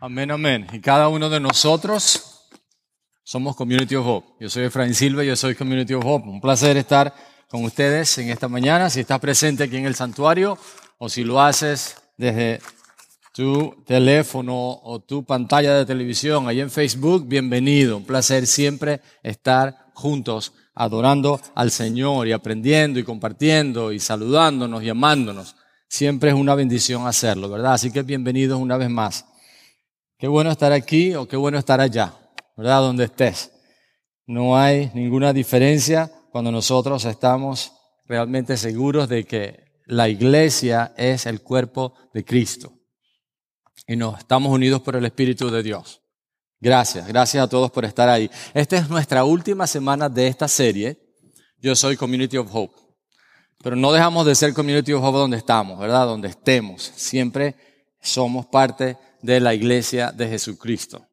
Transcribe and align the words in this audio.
Amén, 0.00 0.30
amén. 0.30 0.64
Y 0.72 0.78
cada 0.78 1.08
uno 1.08 1.28
de 1.28 1.40
nosotros 1.40 2.46
somos 3.24 3.56
Community 3.56 3.96
of 3.96 4.06
Hope. 4.06 4.28
Yo 4.38 4.48
soy 4.48 4.62
Efraín 4.66 4.94
Silva, 4.94 5.24
yo 5.24 5.34
soy 5.34 5.56
Community 5.56 5.92
of 5.92 6.04
Hope. 6.06 6.28
Un 6.28 6.40
placer 6.40 6.76
estar 6.76 7.12
con 7.48 7.64
ustedes 7.64 8.16
en 8.18 8.30
esta 8.30 8.46
mañana. 8.46 8.90
Si 8.90 9.00
estás 9.00 9.18
presente 9.18 9.64
aquí 9.64 9.76
en 9.76 9.86
el 9.86 9.96
santuario 9.96 10.56
o 10.98 11.08
si 11.08 11.24
lo 11.24 11.40
haces 11.40 11.96
desde 12.16 12.60
tu 13.34 13.82
teléfono 13.84 14.54
o 14.54 15.00
tu 15.00 15.24
pantalla 15.24 15.74
de 15.74 15.84
televisión, 15.84 16.46
ahí 16.46 16.60
en 16.60 16.70
Facebook, 16.70 17.26
bienvenido. 17.26 17.96
Un 17.96 18.04
placer 18.04 18.46
siempre 18.46 19.00
estar 19.24 19.90
juntos 19.94 20.52
adorando 20.76 21.40
al 21.56 21.72
Señor 21.72 22.28
y 22.28 22.32
aprendiendo 22.32 23.00
y 23.00 23.02
compartiendo 23.02 23.90
y 23.90 23.98
saludándonos 23.98 24.80
y 24.84 24.90
amándonos. 24.90 25.56
Siempre 25.88 26.30
es 26.30 26.36
una 26.36 26.54
bendición 26.54 27.08
hacerlo, 27.08 27.50
¿verdad? 27.50 27.72
Así 27.72 27.90
que 27.90 28.02
bienvenidos 28.02 28.60
una 28.60 28.76
vez 28.76 28.90
más. 28.90 29.27
Qué 30.18 30.26
bueno 30.26 30.50
estar 30.50 30.72
aquí 30.72 31.14
o 31.14 31.28
qué 31.28 31.36
bueno 31.36 31.58
estar 31.58 31.80
allá, 31.80 32.12
¿verdad? 32.56 32.80
Donde 32.80 33.04
estés. 33.04 33.52
No 34.26 34.58
hay 34.58 34.90
ninguna 34.92 35.32
diferencia 35.32 36.10
cuando 36.32 36.50
nosotros 36.50 37.04
estamos 37.04 37.72
realmente 38.04 38.56
seguros 38.56 39.08
de 39.08 39.24
que 39.24 39.80
la 39.86 40.08
iglesia 40.08 40.92
es 40.96 41.24
el 41.26 41.40
cuerpo 41.40 41.94
de 42.12 42.24
Cristo 42.24 42.72
y 43.86 43.94
nos 43.94 44.18
estamos 44.18 44.52
unidos 44.52 44.82
por 44.82 44.96
el 44.96 45.04
Espíritu 45.04 45.50
de 45.50 45.62
Dios. 45.62 46.02
Gracias, 46.60 47.06
gracias 47.06 47.44
a 47.44 47.48
todos 47.48 47.70
por 47.70 47.84
estar 47.84 48.08
ahí. 48.08 48.28
Esta 48.54 48.76
es 48.76 48.90
nuestra 48.90 49.22
última 49.22 49.68
semana 49.68 50.08
de 50.08 50.26
esta 50.26 50.48
serie. 50.48 50.98
Yo 51.58 51.76
soy 51.76 51.96
Community 51.96 52.36
of 52.38 52.52
Hope. 52.52 52.74
Pero 53.62 53.76
no 53.76 53.92
dejamos 53.92 54.26
de 54.26 54.34
ser 54.34 54.52
Community 54.52 54.92
of 54.92 55.04
Hope 55.04 55.18
donde 55.18 55.36
estamos, 55.36 55.78
¿verdad? 55.78 56.06
Donde 56.06 56.26
estemos. 56.26 56.82
Siempre 56.96 57.54
somos 58.00 58.46
parte 58.46 58.96
de 59.22 59.40
la 59.40 59.54
iglesia 59.54 60.12
de 60.12 60.28
Jesucristo. 60.28 61.06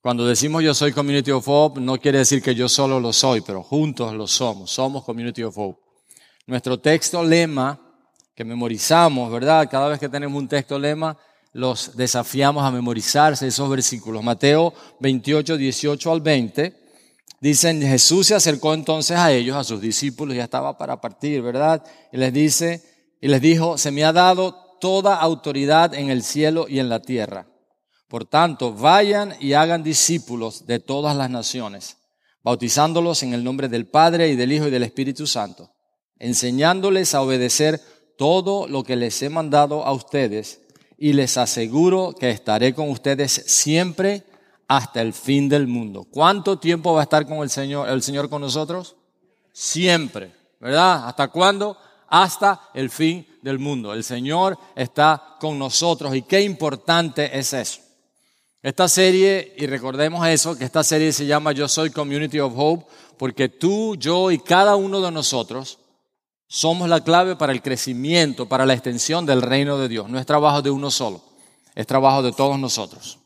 Cuando 0.00 0.26
decimos 0.26 0.64
yo 0.64 0.74
soy 0.74 0.92
Community 0.92 1.30
of 1.30 1.46
Hope, 1.46 1.80
no 1.80 1.98
quiere 1.98 2.18
decir 2.18 2.42
que 2.42 2.54
yo 2.54 2.68
solo 2.68 2.98
lo 2.98 3.12
soy, 3.12 3.40
pero 3.40 3.62
juntos 3.62 4.12
lo 4.14 4.26
somos. 4.26 4.70
Somos 4.70 5.04
Community 5.04 5.42
of 5.44 5.56
Hope. 5.56 5.80
Nuestro 6.46 6.80
texto 6.80 7.22
lema 7.22 7.80
que 8.34 8.44
memorizamos, 8.44 9.30
¿verdad? 9.30 9.68
Cada 9.70 9.88
vez 9.88 10.00
que 10.00 10.08
tenemos 10.08 10.40
un 10.40 10.48
texto 10.48 10.78
lema, 10.78 11.16
los 11.52 11.96
desafiamos 11.96 12.64
a 12.64 12.70
memorizarse 12.70 13.46
esos 13.46 13.68
versículos. 13.68 14.24
Mateo 14.24 14.72
28, 15.00 15.56
18 15.56 16.12
al 16.12 16.20
20. 16.20 16.82
Dicen, 17.40 17.82
Jesús 17.82 18.28
se 18.28 18.34
acercó 18.34 18.72
entonces 18.72 19.16
a 19.16 19.32
ellos, 19.32 19.56
a 19.56 19.64
sus 19.64 19.80
discípulos, 19.80 20.36
ya 20.36 20.44
estaba 20.44 20.78
para 20.78 21.00
partir, 21.00 21.42
¿verdad? 21.42 21.84
Y 22.12 22.16
les 22.16 22.32
dice, 22.32 22.82
y 23.20 23.28
les 23.28 23.40
dijo, 23.40 23.76
se 23.78 23.90
me 23.90 24.04
ha 24.04 24.12
dado 24.12 24.61
toda 24.82 25.14
autoridad 25.14 25.94
en 25.94 26.10
el 26.10 26.24
cielo 26.24 26.66
y 26.68 26.80
en 26.80 26.88
la 26.88 27.00
tierra. 27.00 27.46
Por 28.08 28.24
tanto, 28.24 28.72
vayan 28.72 29.32
y 29.38 29.52
hagan 29.52 29.84
discípulos 29.84 30.66
de 30.66 30.80
todas 30.80 31.16
las 31.16 31.30
naciones, 31.30 31.98
bautizándolos 32.42 33.22
en 33.22 33.32
el 33.32 33.44
nombre 33.44 33.68
del 33.68 33.86
Padre 33.86 34.30
y 34.30 34.34
del 34.34 34.50
Hijo 34.50 34.66
y 34.66 34.72
del 34.72 34.82
Espíritu 34.82 35.28
Santo, 35.28 35.70
enseñándoles 36.18 37.14
a 37.14 37.22
obedecer 37.22 37.80
todo 38.18 38.66
lo 38.66 38.82
que 38.82 38.96
les 38.96 39.22
he 39.22 39.28
mandado 39.28 39.86
a 39.86 39.92
ustedes, 39.92 40.62
y 40.98 41.12
les 41.12 41.36
aseguro 41.38 42.12
que 42.18 42.30
estaré 42.30 42.74
con 42.74 42.90
ustedes 42.90 43.30
siempre 43.30 44.24
hasta 44.66 45.00
el 45.00 45.12
fin 45.12 45.48
del 45.48 45.68
mundo. 45.68 46.08
¿Cuánto 46.10 46.58
tiempo 46.58 46.92
va 46.92 47.00
a 47.00 47.04
estar 47.04 47.24
con 47.24 47.38
el 47.38 47.50
Señor, 47.50 47.88
el 47.88 48.02
Señor 48.02 48.28
con 48.28 48.42
nosotros? 48.42 48.96
Siempre, 49.52 50.34
¿verdad? 50.58 51.06
¿Hasta 51.06 51.28
cuándo? 51.28 51.76
Hasta 52.12 52.60
el 52.74 52.90
fin 52.90 53.26
del 53.40 53.58
mundo. 53.58 53.94
El 53.94 54.04
Señor 54.04 54.58
está 54.76 55.36
con 55.40 55.58
nosotros 55.58 56.14
y 56.14 56.20
qué 56.20 56.42
importante 56.42 57.38
es 57.38 57.54
eso. 57.54 57.80
Esta 58.62 58.86
serie, 58.86 59.54
y 59.56 59.66
recordemos 59.66 60.26
eso, 60.26 60.56
que 60.56 60.64
esta 60.64 60.84
serie 60.84 61.10
se 61.12 61.24
llama 61.24 61.52
Yo 61.52 61.66
Soy 61.68 61.88
Community 61.90 62.38
of 62.38 62.52
Hope, 62.54 62.84
porque 63.16 63.48
tú, 63.48 63.96
yo 63.96 64.30
y 64.30 64.38
cada 64.38 64.76
uno 64.76 65.00
de 65.00 65.10
nosotros 65.10 65.78
somos 66.46 66.86
la 66.86 67.02
clave 67.02 67.34
para 67.34 67.52
el 67.52 67.62
crecimiento, 67.62 68.46
para 68.46 68.66
la 68.66 68.74
extensión 68.74 69.24
del 69.24 69.40
reino 69.40 69.78
de 69.78 69.88
Dios. 69.88 70.10
No 70.10 70.18
es 70.18 70.26
trabajo 70.26 70.60
de 70.60 70.70
uno 70.70 70.90
solo, 70.90 71.22
es 71.74 71.86
trabajo 71.86 72.22
de 72.22 72.32
todos 72.32 72.58
nosotros. 72.58 73.18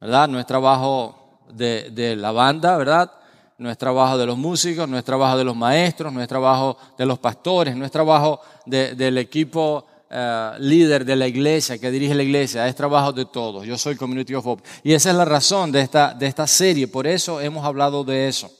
¿Verdad? 0.00 0.26
No 0.26 0.40
es 0.40 0.46
trabajo 0.46 1.38
de, 1.52 1.90
de 1.90 2.16
la 2.16 2.32
banda, 2.32 2.78
¿verdad? 2.78 3.12
No 3.60 3.70
es 3.70 3.76
trabajo 3.76 4.16
de 4.16 4.24
los 4.24 4.38
músicos, 4.38 4.88
no 4.88 4.96
es 4.96 5.04
trabajo 5.04 5.36
de 5.36 5.44
los 5.44 5.54
maestros, 5.54 6.10
no 6.10 6.22
es 6.22 6.26
trabajo 6.26 6.78
de 6.96 7.04
los 7.04 7.18
pastores, 7.18 7.76
no 7.76 7.84
es 7.84 7.90
trabajo 7.90 8.40
del 8.64 9.18
equipo 9.18 9.84
eh, 10.08 10.52
líder 10.60 11.04
de 11.04 11.14
la 11.14 11.28
iglesia 11.28 11.76
que 11.76 11.90
dirige 11.90 12.14
la 12.14 12.22
iglesia, 12.22 12.66
es 12.66 12.74
trabajo 12.74 13.12
de 13.12 13.26
todos. 13.26 13.66
Yo 13.66 13.76
soy 13.76 13.96
Community 13.96 14.34
of 14.34 14.46
Hope. 14.46 14.62
Y 14.82 14.94
esa 14.94 15.10
es 15.10 15.16
la 15.16 15.26
razón 15.26 15.70
de 15.72 15.82
esta, 15.82 16.14
de 16.14 16.26
esta 16.26 16.46
serie, 16.46 16.88
por 16.88 17.06
eso 17.06 17.38
hemos 17.38 17.62
hablado 17.62 18.02
de 18.02 18.28
eso. 18.28 18.50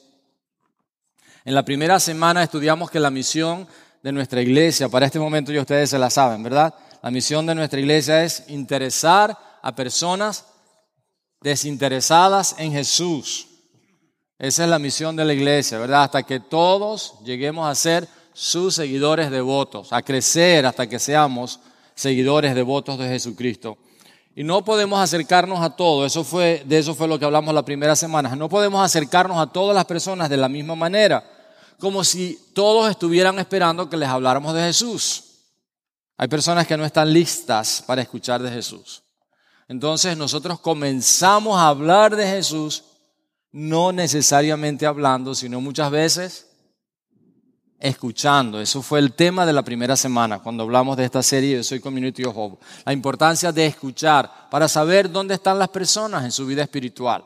En 1.45 1.55
la 1.55 1.65
primera 1.65 1.99
semana 1.99 2.43
estudiamos 2.43 2.91
que 2.91 2.99
la 2.99 3.09
misión 3.09 3.67
de 4.03 4.11
nuestra 4.11 4.39
iglesia, 4.39 4.87
para 4.87 5.07
este 5.07 5.19
momento 5.19 5.51
ya 5.51 5.61
ustedes 5.61 5.89
se 5.89 5.97
la 5.97 6.11
saben, 6.11 6.43
¿verdad? 6.43 6.75
La 7.01 7.09
misión 7.09 7.47
de 7.47 7.55
nuestra 7.55 7.79
iglesia 7.79 8.23
es 8.23 8.43
interesar 8.49 9.35
a 9.63 9.75
personas 9.75 10.45
desinteresadas 11.41 12.53
en 12.59 12.71
Jesús. 12.71 13.47
Esa 14.41 14.63
es 14.63 14.69
la 14.71 14.79
misión 14.79 15.15
de 15.15 15.23
la 15.23 15.33
iglesia, 15.33 15.77
¿verdad? 15.77 16.01
Hasta 16.01 16.23
que 16.23 16.39
todos 16.39 17.13
lleguemos 17.23 17.69
a 17.69 17.75
ser 17.75 18.07
sus 18.33 18.73
seguidores 18.73 19.29
devotos, 19.29 19.93
a 19.93 20.01
crecer 20.01 20.65
hasta 20.65 20.89
que 20.89 20.97
seamos 20.97 21.59
seguidores 21.93 22.55
devotos 22.55 22.97
de 22.97 23.07
Jesucristo. 23.07 23.77
Y 24.35 24.43
no 24.43 24.65
podemos 24.65 24.99
acercarnos 24.99 25.61
a 25.61 25.69
todos, 25.75 26.11
eso 26.11 26.23
fue, 26.23 26.63
de 26.65 26.79
eso 26.79 26.95
fue 26.95 27.07
lo 27.07 27.19
que 27.19 27.25
hablamos 27.25 27.53
la 27.53 27.63
primera 27.63 27.95
semana. 27.95 28.35
No 28.35 28.49
podemos 28.49 28.83
acercarnos 28.83 29.37
a 29.37 29.45
todas 29.45 29.75
las 29.75 29.85
personas 29.85 30.27
de 30.27 30.37
la 30.37 30.49
misma 30.49 30.73
manera, 30.73 31.23
como 31.79 32.03
si 32.03 32.39
todos 32.55 32.89
estuvieran 32.89 33.37
esperando 33.37 33.91
que 33.91 33.97
les 33.97 34.09
habláramos 34.09 34.55
de 34.55 34.63
Jesús. 34.63 35.23
Hay 36.17 36.27
personas 36.27 36.65
que 36.65 36.77
no 36.77 36.83
están 36.83 37.13
listas 37.13 37.83
para 37.85 38.01
escuchar 38.01 38.41
de 38.41 38.49
Jesús. 38.49 39.03
Entonces 39.67 40.17
nosotros 40.17 40.59
comenzamos 40.59 41.59
a 41.59 41.67
hablar 41.67 42.15
de 42.15 42.25
Jesús 42.25 42.85
no 43.51 43.91
necesariamente 43.91 44.85
hablando, 44.85 45.35
sino 45.35 45.61
muchas 45.61 45.91
veces 45.91 46.47
escuchando. 47.79 48.61
Eso 48.61 48.81
fue 48.81 48.99
el 48.99 49.13
tema 49.13 49.45
de 49.45 49.53
la 49.53 49.63
primera 49.63 49.95
semana, 49.95 50.39
cuando 50.39 50.63
hablamos 50.63 50.95
de 50.97 51.05
esta 51.05 51.23
serie 51.23 51.57
Yo 51.57 51.63
Soy 51.63 51.79
Community 51.79 52.23
of 52.23 52.37
Hope. 52.37 52.65
La 52.85 52.93
importancia 52.93 53.51
de 53.51 53.65
escuchar 53.65 54.49
para 54.49 54.67
saber 54.67 55.11
dónde 55.11 55.33
están 55.33 55.59
las 55.59 55.69
personas 55.69 56.23
en 56.23 56.31
su 56.31 56.45
vida 56.45 56.63
espiritual. 56.63 57.25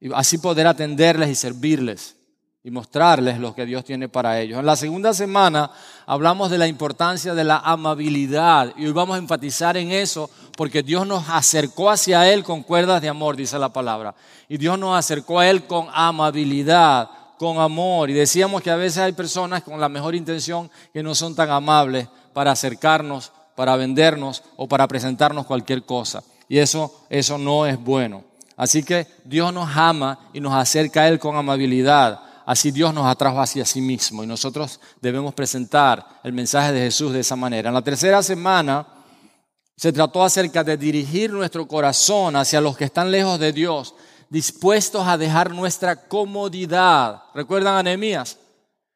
Y 0.00 0.12
así 0.12 0.38
poder 0.38 0.66
atenderles 0.66 1.30
y 1.30 1.34
servirles 1.34 2.17
y 2.68 2.70
mostrarles 2.70 3.38
lo 3.38 3.54
que 3.54 3.64
Dios 3.64 3.82
tiene 3.82 4.10
para 4.10 4.38
ellos. 4.38 4.58
En 4.58 4.66
la 4.66 4.76
segunda 4.76 5.14
semana 5.14 5.70
hablamos 6.04 6.50
de 6.50 6.58
la 6.58 6.66
importancia 6.66 7.32
de 7.32 7.42
la 7.42 7.60
amabilidad 7.60 8.74
y 8.76 8.84
hoy 8.84 8.92
vamos 8.92 9.16
a 9.16 9.18
enfatizar 9.18 9.78
en 9.78 9.90
eso 9.90 10.28
porque 10.54 10.82
Dios 10.82 11.06
nos 11.06 11.30
acercó 11.30 11.88
hacia 11.88 12.30
Él 12.30 12.44
con 12.44 12.62
cuerdas 12.62 13.00
de 13.00 13.08
amor, 13.08 13.36
dice 13.36 13.58
la 13.58 13.72
palabra. 13.72 14.14
Y 14.50 14.58
Dios 14.58 14.78
nos 14.78 14.98
acercó 14.98 15.38
a 15.38 15.48
Él 15.48 15.64
con 15.64 15.86
amabilidad, 15.94 17.08
con 17.38 17.58
amor. 17.58 18.10
Y 18.10 18.12
decíamos 18.12 18.60
que 18.60 18.70
a 18.70 18.76
veces 18.76 18.98
hay 18.98 19.12
personas 19.12 19.62
con 19.62 19.80
la 19.80 19.88
mejor 19.88 20.14
intención 20.14 20.70
que 20.92 21.02
no 21.02 21.14
son 21.14 21.34
tan 21.34 21.48
amables 21.48 22.06
para 22.34 22.50
acercarnos, 22.50 23.32
para 23.56 23.76
vendernos 23.76 24.42
o 24.56 24.68
para 24.68 24.86
presentarnos 24.86 25.46
cualquier 25.46 25.84
cosa. 25.84 26.22
Y 26.50 26.58
eso, 26.58 27.06
eso 27.08 27.38
no 27.38 27.64
es 27.64 27.82
bueno. 27.82 28.24
Así 28.58 28.82
que 28.82 29.06
Dios 29.24 29.54
nos 29.54 29.74
ama 29.74 30.18
y 30.34 30.40
nos 30.40 30.52
acerca 30.52 31.00
a 31.00 31.08
Él 31.08 31.18
con 31.18 31.34
amabilidad. 31.34 32.27
Así 32.48 32.70
Dios 32.70 32.94
nos 32.94 33.04
atrajo 33.04 33.42
hacia 33.42 33.66
sí 33.66 33.82
mismo 33.82 34.24
y 34.24 34.26
nosotros 34.26 34.80
debemos 35.02 35.34
presentar 35.34 36.18
el 36.24 36.32
mensaje 36.32 36.72
de 36.72 36.80
Jesús 36.80 37.12
de 37.12 37.20
esa 37.20 37.36
manera. 37.36 37.68
En 37.68 37.74
la 37.74 37.82
tercera 37.82 38.22
semana 38.22 38.86
se 39.76 39.92
trató 39.92 40.24
acerca 40.24 40.64
de 40.64 40.78
dirigir 40.78 41.30
nuestro 41.30 41.68
corazón 41.68 42.36
hacia 42.36 42.62
los 42.62 42.74
que 42.74 42.86
están 42.86 43.10
lejos 43.10 43.38
de 43.38 43.52
Dios, 43.52 43.94
dispuestos 44.30 45.06
a 45.06 45.18
dejar 45.18 45.50
nuestra 45.50 46.08
comodidad. 46.08 47.22
¿Recuerdan 47.34 47.76
a 47.76 47.82
Nehemías? 47.82 48.38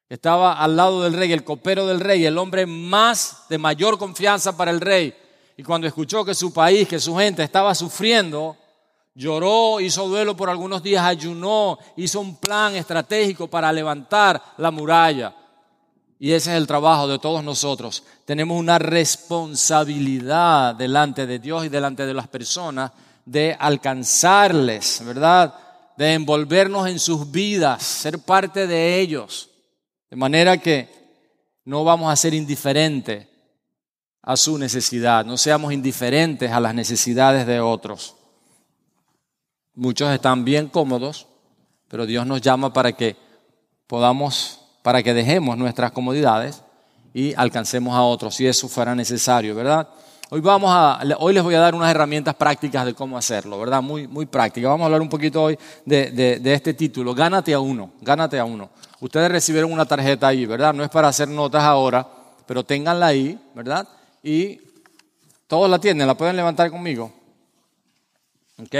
Estaba 0.08 0.54
al 0.54 0.74
lado 0.74 1.02
del 1.02 1.12
rey, 1.12 1.30
el 1.34 1.44
copero 1.44 1.86
del 1.86 2.00
rey, 2.00 2.24
el 2.24 2.38
hombre 2.38 2.64
más 2.64 3.44
de 3.50 3.58
mayor 3.58 3.98
confianza 3.98 4.56
para 4.56 4.70
el 4.70 4.80
rey. 4.80 5.14
Y 5.58 5.62
cuando 5.62 5.86
escuchó 5.86 6.24
que 6.24 6.34
su 6.34 6.54
país, 6.54 6.88
que 6.88 6.98
su 6.98 7.14
gente 7.16 7.42
estaba 7.42 7.74
sufriendo, 7.74 8.56
lloró, 9.14 9.80
hizo 9.80 10.08
duelo 10.08 10.36
por 10.36 10.48
algunos 10.48 10.82
días, 10.82 11.04
ayunó, 11.04 11.78
hizo 11.96 12.20
un 12.20 12.36
plan 12.36 12.74
estratégico 12.76 13.48
para 13.48 13.72
levantar 13.72 14.42
la 14.58 14.70
muralla. 14.70 15.34
Y 16.18 16.32
ese 16.32 16.52
es 16.52 16.56
el 16.56 16.66
trabajo 16.66 17.08
de 17.08 17.18
todos 17.18 17.42
nosotros. 17.42 18.04
Tenemos 18.24 18.58
una 18.58 18.78
responsabilidad 18.78 20.74
delante 20.76 21.26
de 21.26 21.40
Dios 21.40 21.64
y 21.64 21.68
delante 21.68 22.06
de 22.06 22.14
las 22.14 22.28
personas 22.28 22.92
de 23.24 23.56
alcanzarles, 23.58 25.02
¿verdad? 25.04 25.54
De 25.96 26.14
envolvernos 26.14 26.88
en 26.88 26.98
sus 27.00 27.30
vidas, 27.30 27.82
ser 27.82 28.20
parte 28.20 28.66
de 28.68 29.00
ellos. 29.00 29.50
De 30.10 30.16
manera 30.16 30.58
que 30.58 30.88
no 31.64 31.84
vamos 31.84 32.12
a 32.12 32.16
ser 32.16 32.34
indiferentes 32.34 33.26
a 34.22 34.36
su 34.36 34.58
necesidad, 34.58 35.24
no 35.24 35.36
seamos 35.36 35.72
indiferentes 35.72 36.52
a 36.52 36.60
las 36.60 36.74
necesidades 36.74 37.46
de 37.46 37.60
otros. 37.60 38.14
Muchos 39.74 40.12
están 40.12 40.44
bien 40.44 40.68
cómodos, 40.68 41.26
pero 41.88 42.04
Dios 42.04 42.26
nos 42.26 42.42
llama 42.42 42.74
para 42.74 42.92
que 42.92 43.16
podamos, 43.86 44.60
para 44.82 45.02
que 45.02 45.14
dejemos 45.14 45.56
nuestras 45.56 45.92
comodidades 45.92 46.62
y 47.14 47.32
alcancemos 47.34 47.94
a 47.94 48.02
otros, 48.02 48.34
si 48.34 48.46
eso 48.46 48.68
fuera 48.68 48.94
necesario, 48.94 49.54
¿verdad? 49.54 49.88
Hoy, 50.28 50.42
vamos 50.42 50.70
a, 50.70 51.00
hoy 51.18 51.32
les 51.32 51.42
voy 51.42 51.54
a 51.54 51.60
dar 51.60 51.74
unas 51.74 51.90
herramientas 51.90 52.34
prácticas 52.34 52.84
de 52.84 52.92
cómo 52.92 53.16
hacerlo, 53.16 53.58
¿verdad? 53.58 53.80
Muy, 53.80 54.06
muy 54.06 54.26
prácticas. 54.26 54.68
Vamos 54.68 54.82
a 54.82 54.86
hablar 54.86 55.00
un 55.00 55.08
poquito 55.08 55.42
hoy 55.42 55.58
de, 55.86 56.10
de 56.10 56.54
este 56.54 56.74
título, 56.74 57.14
Gánate 57.14 57.54
a 57.54 57.60
uno, 57.60 57.92
gánate 58.02 58.38
a 58.38 58.44
uno. 58.44 58.68
Ustedes 59.00 59.32
recibieron 59.32 59.72
una 59.72 59.86
tarjeta 59.86 60.28
ahí, 60.28 60.44
¿verdad? 60.44 60.74
No 60.74 60.84
es 60.84 60.90
para 60.90 61.08
hacer 61.08 61.28
notas 61.28 61.62
ahora, 61.62 62.06
pero 62.46 62.62
ténganla 62.62 63.06
ahí, 63.06 63.38
¿verdad? 63.54 63.88
Y 64.22 64.60
todos 65.46 65.68
la 65.70 65.78
tienen, 65.78 66.06
la 66.06 66.14
pueden 66.14 66.36
levantar 66.36 66.70
conmigo. 66.70 67.10
¿Ok? 68.58 68.74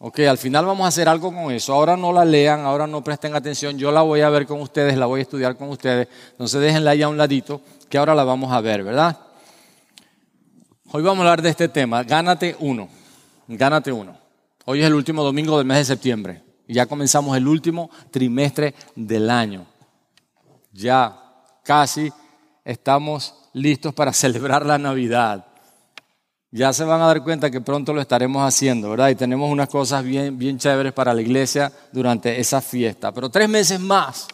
Ok, 0.00 0.20
al 0.20 0.38
final 0.38 0.64
vamos 0.64 0.84
a 0.84 0.88
hacer 0.88 1.08
algo 1.08 1.34
con 1.34 1.50
eso. 1.50 1.72
Ahora 1.72 1.96
no 1.96 2.12
la 2.12 2.24
lean, 2.24 2.60
ahora 2.60 2.86
no 2.86 3.02
presten 3.02 3.34
atención. 3.34 3.76
Yo 3.78 3.90
la 3.90 4.02
voy 4.02 4.20
a 4.20 4.30
ver 4.30 4.46
con 4.46 4.60
ustedes, 4.60 4.96
la 4.96 5.06
voy 5.06 5.20
a 5.20 5.22
estudiar 5.22 5.56
con 5.56 5.68
ustedes. 5.70 6.06
Entonces 6.30 6.60
déjenla 6.60 6.92
ahí 6.92 7.02
a 7.02 7.08
un 7.08 7.16
ladito, 7.16 7.60
que 7.88 7.98
ahora 7.98 8.14
la 8.14 8.22
vamos 8.22 8.52
a 8.52 8.60
ver, 8.60 8.84
¿verdad? 8.84 9.18
Hoy 10.92 11.02
vamos 11.02 11.18
a 11.18 11.22
hablar 11.22 11.42
de 11.42 11.50
este 11.50 11.68
tema, 11.68 12.04
gánate 12.04 12.56
uno, 12.60 12.88
gánate 13.48 13.90
uno. 13.90 14.16
Hoy 14.64 14.80
es 14.80 14.86
el 14.86 14.94
último 14.94 15.24
domingo 15.24 15.58
del 15.58 15.66
mes 15.66 15.78
de 15.78 15.84
septiembre 15.84 16.42
y 16.66 16.74
ya 16.74 16.86
comenzamos 16.86 17.36
el 17.36 17.48
último 17.48 17.90
trimestre 18.12 18.74
del 18.94 19.28
año. 19.28 19.66
Ya 20.72 21.14
casi 21.64 22.12
estamos 22.64 23.34
listos 23.52 23.92
para 23.92 24.12
celebrar 24.14 24.64
la 24.64 24.78
Navidad. 24.78 25.47
Ya 26.50 26.72
se 26.72 26.84
van 26.84 27.00
a 27.02 27.06
dar 27.06 27.22
cuenta 27.22 27.50
que 27.50 27.60
pronto 27.60 27.92
lo 27.92 28.00
estaremos 28.00 28.42
haciendo, 28.42 28.90
¿verdad? 28.90 29.10
Y 29.10 29.14
tenemos 29.14 29.50
unas 29.50 29.68
cosas 29.68 30.02
bien, 30.02 30.38
bien 30.38 30.58
chéveres 30.58 30.94
para 30.94 31.12
la 31.12 31.20
iglesia 31.20 31.70
durante 31.92 32.40
esa 32.40 32.62
fiesta. 32.62 33.12
Pero 33.12 33.28
tres 33.28 33.48
meses 33.48 33.78
más. 33.78 34.28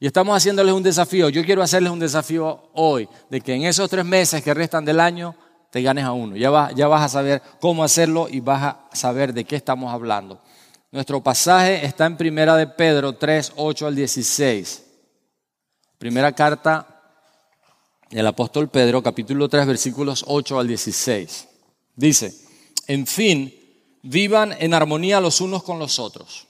Y 0.00 0.06
estamos 0.06 0.36
haciéndoles 0.36 0.74
un 0.74 0.82
desafío. 0.82 1.28
Yo 1.28 1.44
quiero 1.44 1.62
hacerles 1.62 1.92
un 1.92 1.98
desafío 1.98 2.70
hoy, 2.72 3.08
de 3.28 3.40
que 3.40 3.54
en 3.54 3.64
esos 3.64 3.88
tres 3.90 4.04
meses 4.04 4.42
que 4.42 4.54
restan 4.54 4.84
del 4.84 4.98
año, 4.98 5.34
te 5.70 5.82
ganes 5.82 6.04
a 6.04 6.12
uno. 6.12 6.36
Ya, 6.36 6.70
ya 6.74 6.88
vas 6.88 7.02
a 7.02 7.08
saber 7.08 7.42
cómo 7.60 7.84
hacerlo 7.84 8.28
y 8.30 8.40
vas 8.40 8.62
a 8.62 8.96
saber 8.96 9.32
de 9.32 9.44
qué 9.44 9.56
estamos 9.56 9.92
hablando. 9.92 10.40
Nuestro 10.90 11.22
pasaje 11.22 11.84
está 11.84 12.06
en 12.06 12.16
Primera 12.16 12.56
de 12.56 12.66
Pedro 12.66 13.14
3, 13.14 13.52
8 13.56 13.86
al 13.86 13.94
16. 13.94 14.84
Primera 15.98 16.32
carta 16.32 16.91
del 18.12 18.26
apóstol 18.28 18.68
Pedro, 18.68 19.02
capítulo 19.02 19.48
3, 19.48 19.66
versículos 19.66 20.24
8 20.28 20.60
al 20.60 20.68
16. 20.68 21.48
Dice, 21.96 22.32
en 22.86 23.06
fin, 23.08 23.52
vivan 24.02 24.54
en 24.60 24.72
armonía 24.72 25.20
los 25.20 25.40
unos 25.40 25.64
con 25.64 25.80
los 25.80 25.98
otros. 25.98 26.46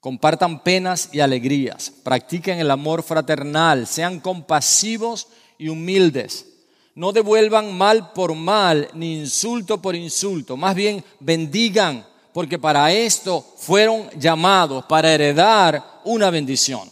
Compartan 0.00 0.62
penas 0.62 1.10
y 1.12 1.20
alegrías. 1.20 1.92
Practiquen 2.02 2.58
el 2.58 2.70
amor 2.70 3.02
fraternal. 3.02 3.86
Sean 3.86 4.20
compasivos 4.20 5.28
y 5.58 5.68
humildes 5.68 6.46
no 6.94 7.12
devuelvan 7.12 7.76
mal 7.76 8.12
por 8.12 8.34
mal, 8.34 8.88
ni 8.94 9.20
insulto 9.20 9.80
por 9.80 9.96
insulto. 9.96 10.56
Más 10.56 10.74
bien, 10.74 11.02
bendigan, 11.20 12.06
porque 12.32 12.58
para 12.58 12.92
esto 12.92 13.44
fueron 13.56 14.10
llamados, 14.18 14.84
para 14.84 15.12
heredar 15.12 16.00
una 16.04 16.30
bendición. 16.30 16.88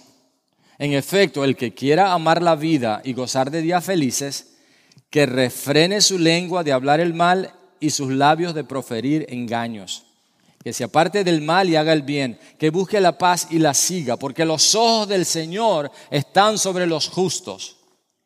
En 0.80 0.94
efecto, 0.94 1.44
el 1.44 1.56
que 1.56 1.74
quiera 1.74 2.14
amar 2.14 2.40
la 2.40 2.56
vida 2.56 3.02
y 3.04 3.12
gozar 3.12 3.50
de 3.50 3.60
días 3.60 3.84
felices, 3.84 4.54
que 5.10 5.26
refrene 5.26 6.00
su 6.00 6.18
lengua 6.18 6.64
de 6.64 6.72
hablar 6.72 7.00
el 7.00 7.12
mal 7.12 7.52
y 7.80 7.90
sus 7.90 8.10
labios 8.10 8.54
de 8.54 8.64
proferir 8.64 9.26
engaños. 9.28 10.04
Que 10.64 10.72
se 10.72 10.82
aparte 10.82 11.22
del 11.22 11.42
mal 11.42 11.68
y 11.68 11.76
haga 11.76 11.92
el 11.92 12.00
bien, 12.00 12.40
que 12.58 12.70
busque 12.70 12.98
la 12.98 13.18
paz 13.18 13.48
y 13.50 13.58
la 13.58 13.74
siga, 13.74 14.16
porque 14.16 14.46
los 14.46 14.74
ojos 14.74 15.06
del 15.06 15.26
Señor 15.26 15.92
están 16.10 16.56
sobre 16.56 16.86
los 16.86 17.10
justos 17.10 17.76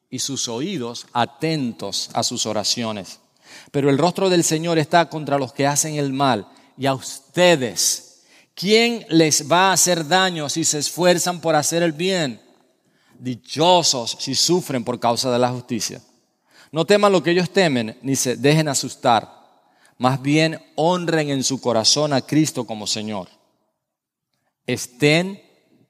y 0.09 0.21
sus 0.21 0.47
oídos 0.47 1.09
atentos 1.13 2.09
a 2.13 2.23
sus 2.23 2.47
oraciones. 2.47 3.19
Pero 3.73 3.91
el 3.91 3.99
rostro 3.99 4.31
del 4.31 4.45
Señor 4.45 4.79
está 4.79 5.09
contra 5.09 5.41
los 5.41 5.53
que 5.53 5.67
hacen 5.67 5.97
el 5.97 6.13
mal 6.13 6.47
y 6.79 6.87
a 6.87 6.95
ustedes. 6.95 8.23
¿Quién 8.55 9.05
les 9.09 9.51
va 9.51 9.71
a 9.71 9.73
hacer 9.73 10.07
daño 10.07 10.49
si 10.49 10.63
se 10.63 10.79
esfuerzan 10.79 11.41
por 11.41 11.57
hacer 11.57 11.83
el 11.83 11.91
bien? 11.91 12.44
Dichosos 13.25 14.19
si 14.21 14.35
sufren 14.35 14.85
por 14.85 15.01
causa 15.01 15.33
de 15.33 15.39
la 15.39 15.49
justicia. 15.49 15.99
No 16.71 16.85
teman 16.85 17.11
lo 17.11 17.23
que 17.23 17.31
ellos 17.31 17.49
temen, 17.49 17.99
ni 18.03 18.17
se 18.17 18.37
dejen 18.37 18.69
asustar. 18.69 19.27
Más 19.97 20.21
bien 20.21 20.63
honren 20.75 21.31
en 21.31 21.43
su 21.43 21.59
corazón 21.59 22.13
a 22.13 22.21
Cristo 22.21 22.67
como 22.67 22.87
Señor. 22.87 23.29
Estén 24.67 25.43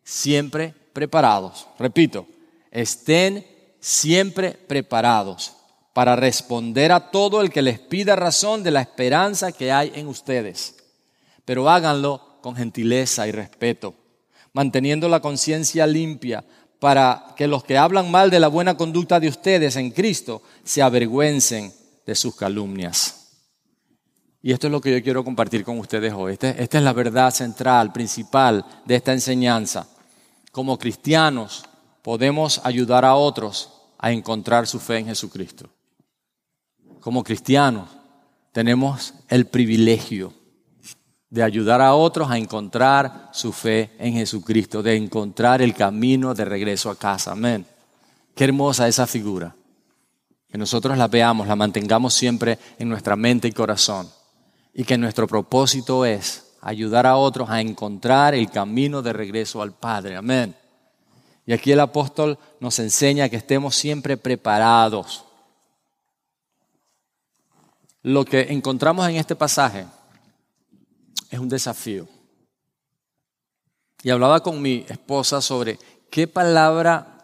siempre 0.05 0.73
preparados. 0.93 1.67
Repito, 1.77 2.25
estén 2.71 3.45
siempre 3.81 4.53
preparados 4.53 5.55
para 5.93 6.15
responder 6.15 6.93
a 6.93 7.11
todo 7.11 7.41
el 7.41 7.51
que 7.51 7.63
les 7.63 7.81
pida 7.81 8.15
razón 8.15 8.63
de 8.63 8.71
la 8.71 8.81
esperanza 8.81 9.51
que 9.51 9.73
hay 9.73 9.91
en 9.97 10.07
ustedes. 10.07 10.77
Pero 11.45 11.69
háganlo 11.69 12.39
con 12.43 12.55
gentileza 12.55 13.27
y 13.27 13.33
respeto, 13.33 13.93
manteniendo 14.53 15.09
la 15.09 15.19
conciencia 15.19 15.85
limpia 15.85 16.45
para 16.85 17.33
que 17.35 17.47
los 17.47 17.65
que 17.65 17.79
hablan 17.79 18.11
mal 18.11 18.29
de 18.29 18.39
la 18.39 18.49
buena 18.49 18.77
conducta 18.77 19.19
de 19.19 19.27
ustedes 19.27 19.75
en 19.77 19.91
Cristo 19.91 20.43
se 20.65 20.83
avergüencen 20.83 21.73
de 22.05 22.15
sus 22.15 22.37
calumnias. 22.37 23.31
Y 24.43 24.53
esto 24.53 24.67
es 24.67 24.71
lo 24.71 24.83
que 24.83 24.93
yo 24.93 25.03
quiero 25.03 25.25
compartir 25.25 25.65
con 25.65 25.79
ustedes 25.79 26.13
hoy. 26.13 26.35
Este, 26.35 26.63
esta 26.63 26.77
es 26.77 26.85
la 26.85 26.93
verdad 26.93 27.31
central, 27.31 27.91
principal 27.91 28.63
de 28.85 28.97
esta 28.97 29.15
enseñanza. 29.15 29.89
Como 30.53 30.79
cristianos 30.79 31.65
podemos 32.03 32.61
ayudar 32.65 33.07
a 33.07 33.15
otros 33.15 33.73
a 33.97 34.13
encontrar 34.13 34.67
su 34.67 34.79
fe 34.79 34.99
en 34.99 35.07
Jesucristo. 35.07 35.71
Como 37.01 37.25
cristianos 37.25 37.89
tenemos 38.53 39.15
el 39.31 39.47
privilegio 39.47 40.35
de 41.35 41.43
ayudar 41.43 41.81
a 41.81 41.97
otros 41.97 42.31
a 42.31 42.39
encontrar 42.39 43.29
su 43.33 43.53
fe 43.53 43.91
en 43.99 44.13
Jesucristo, 44.13 44.85
de 44.85 44.95
encontrar 44.95 45.63
el 45.63 45.75
camino 45.75 46.33
de 46.33 46.45
regreso 46.45 46.91
a 46.91 46.95
casa. 46.95 47.33
Amén. 47.33 47.67
Qué 48.37 48.45
hermosa 48.45 48.87
esa 48.87 49.05
figura. 49.05 49.53
Que 50.49 50.57
nosotros 50.57 50.97
la 50.97 51.09
veamos, 51.09 51.49
la 51.49 51.57
mantengamos 51.57 52.15
siempre 52.15 52.57
en 52.79 52.89
nuestra 52.89 53.17
mente 53.17 53.49
y 53.49 53.53
corazón. 53.53 54.09
Y 54.73 54.85
que 54.85 54.97
nuestro 54.97 55.27
propósito 55.27 56.05
es 56.05 56.55
ayudar 56.61 57.05
a 57.05 57.17
otros 57.17 57.51
a 57.51 57.61
encontrar 57.61 58.37
el 58.37 58.49
camino 58.49 59.03
de 59.03 59.13
regreso 59.13 59.61
al 59.61 59.73
Padre. 59.73 60.15
Amén. 60.15 60.55
Y 61.47 61.53
aquí 61.53 61.73
el 61.73 61.81
apóstol 61.81 62.39
nos 62.61 62.79
enseña 62.79 63.29
que 63.29 63.39
estemos 63.39 63.75
siempre 63.75 64.17
preparados. 64.17 65.25
Lo 68.03 68.25
que 68.25 68.53
encontramos 68.53 69.09
en 69.09 69.17
este 69.17 69.35
pasaje 69.35 69.85
es 71.35 71.41
un 71.41 71.49
desafío. 71.49 72.09
Y 74.03 74.11
hablaba 74.11 74.41
con 74.43 74.61
mi 74.61 74.85
esposa 74.89 75.41
sobre 75.41 75.79
qué 76.11 76.27
palabra 76.29 77.15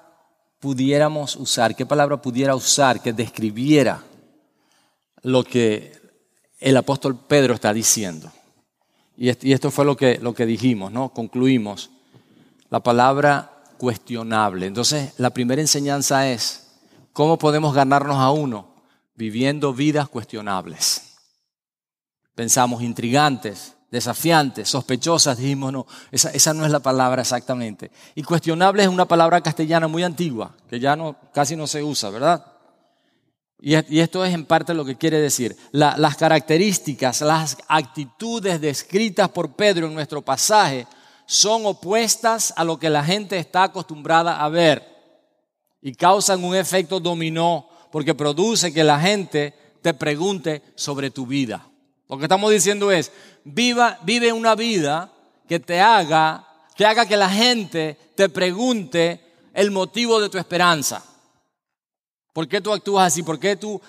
pudiéramos 0.58 1.36
usar, 1.36 1.74
qué 1.74 1.86
palabra 1.86 2.20
pudiera 2.20 2.54
usar 2.54 3.02
que 3.02 3.12
describiera 3.12 4.02
lo 5.22 5.44
que 5.44 5.92
el 6.58 6.76
apóstol 6.76 7.18
Pedro 7.18 7.54
está 7.54 7.72
diciendo. 7.72 8.30
Y 9.16 9.52
esto 9.52 9.70
fue 9.70 9.84
lo 9.84 9.96
que, 9.96 10.18
lo 10.18 10.34
que 10.34 10.46
dijimos, 10.46 10.90
¿no? 10.90 11.10
Concluimos. 11.10 11.90
La 12.70 12.80
palabra 12.80 13.62
cuestionable. 13.76 14.66
Entonces, 14.66 15.12
la 15.18 15.30
primera 15.30 15.60
enseñanza 15.60 16.30
es, 16.30 16.68
¿cómo 17.12 17.36
podemos 17.36 17.74
ganarnos 17.74 18.16
a 18.16 18.30
uno? 18.30 18.74
Viviendo 19.14 19.74
vidas 19.74 20.08
cuestionables. 20.08 21.18
Pensamos 22.34 22.82
intrigantes, 22.82 23.74
desafiantes, 23.90 24.68
sospechosas, 24.68 25.38
dijimos, 25.38 25.72
no, 25.72 25.86
esa, 26.10 26.54
no 26.54 26.64
es 26.64 26.70
la 26.70 26.80
palabra 26.80 27.22
exactamente. 27.22 27.90
Y 28.14 28.22
cuestionable 28.22 28.82
es 28.82 28.88
una 28.88 29.06
palabra 29.06 29.40
castellana 29.40 29.88
muy 29.88 30.02
antigua, 30.02 30.54
que 30.68 30.78
ya 30.78 30.96
no, 30.96 31.16
casi 31.32 31.56
no 31.56 31.66
se 31.66 31.82
usa, 31.82 32.10
¿verdad? 32.10 32.46
y 33.62 34.00
esto 34.00 34.24
es 34.24 34.32
en 34.32 34.46
parte 34.46 34.72
lo 34.72 34.86
que 34.86 34.96
quiere 34.96 35.20
decir, 35.20 35.54
las 35.72 36.16
características, 36.16 37.20
las 37.20 37.58
actitudes 37.68 38.58
descritas 38.58 39.28
por 39.28 39.54
Pedro 39.54 39.86
en 39.86 39.92
nuestro 39.92 40.22
pasaje 40.22 40.86
son 41.26 41.66
opuestas 41.66 42.54
a 42.56 42.64
lo 42.64 42.78
que 42.78 42.88
la 42.88 43.04
gente 43.04 43.36
está 43.36 43.64
acostumbrada 43.64 44.42
a 44.42 44.48
ver 44.48 44.82
y 45.82 45.94
causan 45.94 46.42
un 46.42 46.56
efecto 46.56 47.00
dominó 47.00 47.68
porque 47.92 48.14
produce 48.14 48.72
que 48.72 48.82
la 48.82 48.98
gente 48.98 49.54
te 49.82 49.94
pregunte 49.94 50.62
sobre 50.74 51.10
tu 51.10 51.26
vida. 51.26 51.66
Lo 52.08 52.18
que 52.18 52.24
estamos 52.24 52.50
diciendo 52.50 52.90
es, 52.90 53.12
viva, 53.44 53.98
vive 54.02 54.32
una 54.32 54.54
vida 54.54 55.12
que 55.48 55.60
te 55.60 55.80
haga, 55.80 56.46
que 56.76 56.86
haga 56.86 57.06
que 57.06 57.16
la 57.16 57.28
gente 57.28 57.98
te 58.14 58.28
pregunte 58.28 59.20
el 59.52 59.70
motivo 59.70 60.20
de 60.20 60.28
tu 60.28 60.38
esperanza. 60.38 61.02
¿Por 62.32 62.48
qué 62.48 62.60
tú 62.60 62.72
actúas 62.72 63.08
así? 63.08 63.22
¿Por 63.22 63.38
qué 63.38 63.56
tú 63.56 63.80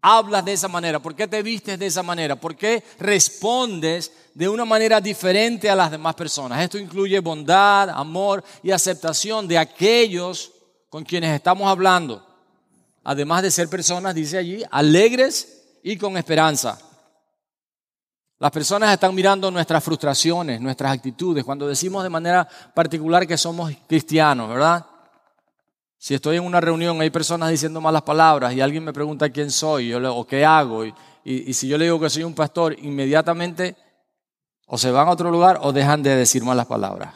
hablas 0.00 0.44
de 0.44 0.52
esa 0.52 0.68
manera? 0.68 1.00
¿Por 1.00 1.14
qué 1.14 1.26
te 1.26 1.42
vistes 1.42 1.78
de 1.78 1.86
esa 1.86 2.02
manera? 2.02 2.36
¿Por 2.36 2.56
qué 2.56 2.82
respondes 2.98 4.12
de 4.34 4.48
una 4.48 4.64
manera 4.64 5.00
diferente 5.00 5.70
a 5.70 5.76
las 5.76 5.90
demás 5.90 6.14
personas? 6.14 6.62
Esto 6.62 6.78
incluye 6.78 7.20
bondad, 7.20 7.88
amor 7.90 8.44
y 8.62 8.70
aceptación 8.70 9.46
de 9.46 9.58
aquellos 9.58 10.52
con 10.90 11.04
quienes 11.04 11.34
estamos 11.34 11.68
hablando. 11.68 12.26
Además 13.04 13.42
de 13.42 13.50
ser 13.50 13.68
personas, 13.68 14.14
dice 14.14 14.38
allí, 14.38 14.62
alegres 14.70 15.78
y 15.82 15.96
con 15.96 16.16
esperanza. 16.16 16.78
Las 18.38 18.50
personas 18.50 18.92
están 18.92 19.14
mirando 19.14 19.50
nuestras 19.50 19.82
frustraciones, 19.82 20.60
nuestras 20.60 20.92
actitudes, 20.92 21.44
cuando 21.44 21.68
decimos 21.68 22.02
de 22.02 22.10
manera 22.10 22.46
particular 22.74 23.26
que 23.26 23.38
somos 23.38 23.72
cristianos, 23.86 24.48
¿verdad? 24.48 24.84
Si 25.96 26.14
estoy 26.14 26.36
en 26.36 26.44
una 26.44 26.60
reunión, 26.60 27.00
hay 27.00 27.10
personas 27.10 27.50
diciendo 27.50 27.80
malas 27.80 28.02
palabras 28.02 28.52
y 28.52 28.60
alguien 28.60 28.84
me 28.84 28.92
pregunta 28.92 29.30
quién 29.30 29.50
soy 29.50 29.94
o 29.94 30.26
qué 30.26 30.44
hago, 30.44 30.84
y, 30.84 31.54
si 31.54 31.68
yo 31.68 31.78
le 31.78 31.84
digo 31.84 31.98
que 31.98 32.10
soy 32.10 32.24
un 32.24 32.34
pastor, 32.34 32.76
inmediatamente 32.78 33.76
o 34.66 34.76
se 34.76 34.90
van 34.90 35.08
a 35.08 35.12
otro 35.12 35.30
lugar 35.30 35.60
o 35.62 35.72
dejan 35.72 36.02
de 36.02 36.14
decir 36.16 36.42
malas 36.44 36.66
palabras. 36.66 37.14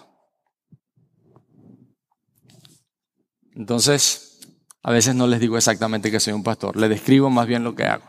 Entonces, 3.54 4.40
a 4.82 4.92
veces 4.92 5.14
no 5.14 5.26
les 5.26 5.40
digo 5.40 5.56
exactamente 5.56 6.10
que 6.10 6.20
soy 6.20 6.32
un 6.32 6.44
pastor, 6.44 6.76
les 6.76 6.88
describo 6.88 7.28
más 7.28 7.46
bien 7.46 7.64
lo 7.64 7.74
que 7.74 7.84
hago. 7.84 8.04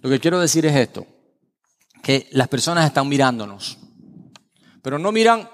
Lo 0.00 0.08
que 0.08 0.20
quiero 0.20 0.40
decir 0.40 0.64
es 0.64 0.76
esto, 0.76 1.04
que 2.02 2.28
las 2.32 2.48
personas 2.48 2.86
están 2.86 3.08
mirándonos, 3.08 3.78
pero 4.82 4.98
no 4.98 5.12
miran 5.12 5.48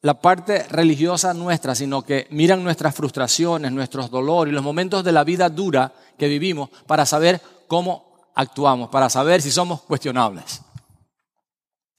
la 0.00 0.20
parte 0.20 0.64
religiosa 0.64 1.32
nuestra, 1.32 1.74
sino 1.74 2.02
que 2.02 2.26
miran 2.30 2.62
nuestras 2.62 2.94
frustraciones, 2.94 3.72
nuestros 3.72 4.10
dolores 4.10 4.52
y 4.52 4.54
los 4.54 4.64
momentos 4.64 5.02
de 5.02 5.12
la 5.12 5.24
vida 5.24 5.48
dura 5.48 5.92
que 6.18 6.28
vivimos 6.28 6.70
para 6.86 7.06
saber 7.06 7.40
cómo 7.68 8.30
actuamos, 8.34 8.90
para 8.90 9.08
saber 9.08 9.40
si 9.40 9.50
somos 9.50 9.82
cuestionables. 9.82 10.60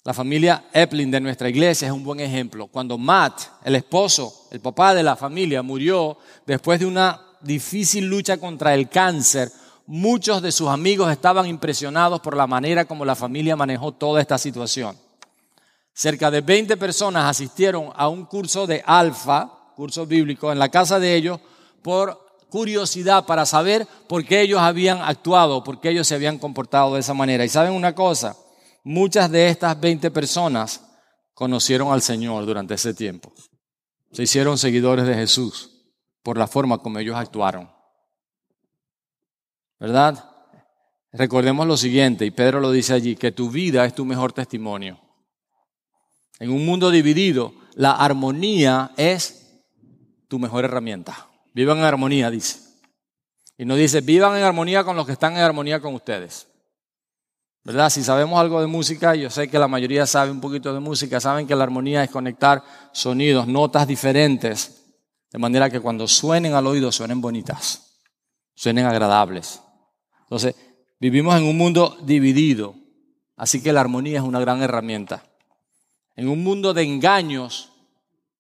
La 0.03 0.13
familia 0.13 0.65
Eplin 0.71 1.09
de 1.09 1.19
nuestra 1.19 1.49
iglesia 1.49 1.87
es 1.87 1.91
un 1.91 2.03
buen 2.03 2.19
ejemplo. 2.19 2.67
Cuando 2.67 2.95
Matt, 2.95 3.41
el 3.63 3.75
esposo, 3.75 4.49
el 4.51 4.59
papá 4.59 4.93
de 4.93 5.01
la 5.01 5.15
familia, 5.15 5.63
murió 5.63 6.19
después 6.45 6.79
de 6.79 6.85
una 6.85 7.19
difícil 7.41 8.05
lucha 8.05 8.37
contra 8.37 8.75
el 8.75 8.87
cáncer, 8.87 9.51
muchos 9.85 10.41
de 10.41 10.51
sus 10.51 10.69
amigos 10.69 11.11
estaban 11.11 11.45
impresionados 11.45 12.19
por 12.21 12.35
la 12.35 12.47
manera 12.47 12.85
como 12.85 13.05
la 13.05 13.15
familia 13.15 13.55
manejó 13.55 13.91
toda 13.91 14.21
esta 14.21 14.37
situación. 14.37 14.97
Cerca 15.93 16.29
de 16.29 16.41
20 16.41 16.75
personas 16.77 17.25
asistieron 17.25 17.89
a 17.95 18.09
un 18.09 18.25
curso 18.25 18.67
de 18.67 18.83
alfa, 18.85 19.49
curso 19.75 20.05
bíblico, 20.05 20.51
en 20.51 20.59
la 20.59 20.69
casa 20.69 20.99
de 20.99 21.15
ellos 21.15 21.39
por 21.81 22.19
curiosidad 22.49 23.25
para 23.25 23.45
saber 23.45 23.87
por 24.07 24.25
qué 24.25 24.41
ellos 24.41 24.59
habían 24.59 25.01
actuado, 25.01 25.63
por 25.63 25.79
qué 25.79 25.89
ellos 25.89 26.07
se 26.07 26.15
habían 26.15 26.37
comportado 26.37 26.93
de 26.93 26.99
esa 26.99 27.13
manera. 27.13 27.45
Y 27.45 27.49
saben 27.49 27.73
una 27.73 27.93
cosa, 27.93 28.35
muchas 28.83 29.29
de 29.31 29.49
estas 29.49 29.79
20 29.79 30.11
personas 30.11 30.81
conocieron 31.33 31.91
al 31.91 32.01
Señor 32.01 32.45
durante 32.45 32.73
ese 32.73 32.93
tiempo. 32.93 33.31
Se 34.11 34.23
hicieron 34.23 34.57
seguidores 34.57 35.05
de 35.05 35.15
Jesús 35.15 35.71
por 36.23 36.37
la 36.37 36.47
forma 36.47 36.77
como 36.77 36.99
ellos 36.99 37.15
actuaron. 37.15 37.74
¿Verdad? 39.79 40.29
Recordemos 41.11 41.65
lo 41.65 41.77
siguiente, 41.77 42.25
y 42.25 42.31
Pedro 42.31 42.59
lo 42.59 42.71
dice 42.71 42.93
allí, 42.93 43.15
que 43.15 43.31
tu 43.31 43.49
vida 43.49 43.85
es 43.85 43.95
tu 43.95 44.03
mejor 44.05 44.33
testimonio. 44.33 44.99
En 46.39 46.51
un 46.51 46.65
mundo 46.65 46.91
dividido, 46.91 47.53
la 47.75 47.91
armonía 47.91 48.91
es 48.97 49.63
tu 50.27 50.39
mejor 50.39 50.65
herramienta. 50.65 51.29
Vivan 51.53 51.77
en 51.77 51.85
armonía, 51.85 52.29
dice. 52.29 52.59
Y 53.57 53.65
no 53.65 53.75
dice, 53.75 54.01
vivan 54.01 54.37
en 54.37 54.43
armonía 54.43 54.83
con 54.83 54.97
los 54.97 55.05
que 55.05 55.13
están 55.13 55.33
en 55.33 55.39
armonía 55.39 55.79
con 55.79 55.93
ustedes. 55.93 56.47
¿Verdad? 57.63 57.89
Si 57.89 58.03
sabemos 58.03 58.39
algo 58.39 58.61
de 58.61 58.67
música, 58.67 59.15
yo 59.15 59.29
sé 59.29 59.47
que 59.49 59.57
la 59.57 59.67
mayoría 59.67 60.05
sabe 60.05 60.29
un 60.29 60.41
poquito 60.41 60.73
de 60.73 60.79
música, 60.79 61.19
saben 61.19 61.47
que 61.47 61.55
la 61.55 61.63
armonía 61.63 62.03
es 62.03 62.11
conectar 62.11 62.63
sonidos, 62.91 63.47
notas 63.47 63.87
diferentes, 63.87 64.83
de 65.31 65.39
manera 65.39 65.69
que 65.69 65.79
cuando 65.79 66.07
suenen 66.07 66.53
al 66.53 66.67
oído 66.67 66.91
suenen 66.91 67.21
bonitas, 67.21 68.01
suenen 68.53 68.85
agradables. 68.85 69.61
Entonces, 70.25 70.55
vivimos 70.99 71.35
en 71.35 71.43
un 71.43 71.57
mundo 71.57 71.97
dividido, 72.03 72.75
así 73.37 73.61
que 73.61 73.71
la 73.71 73.81
armonía 73.81 74.19
es 74.19 74.23
una 74.23 74.39
gran 74.39 74.61
herramienta. 74.61 75.23
En 76.15 76.27
un 76.27 76.43
mundo 76.43 76.73
de 76.73 76.83
engaños, 76.83 77.71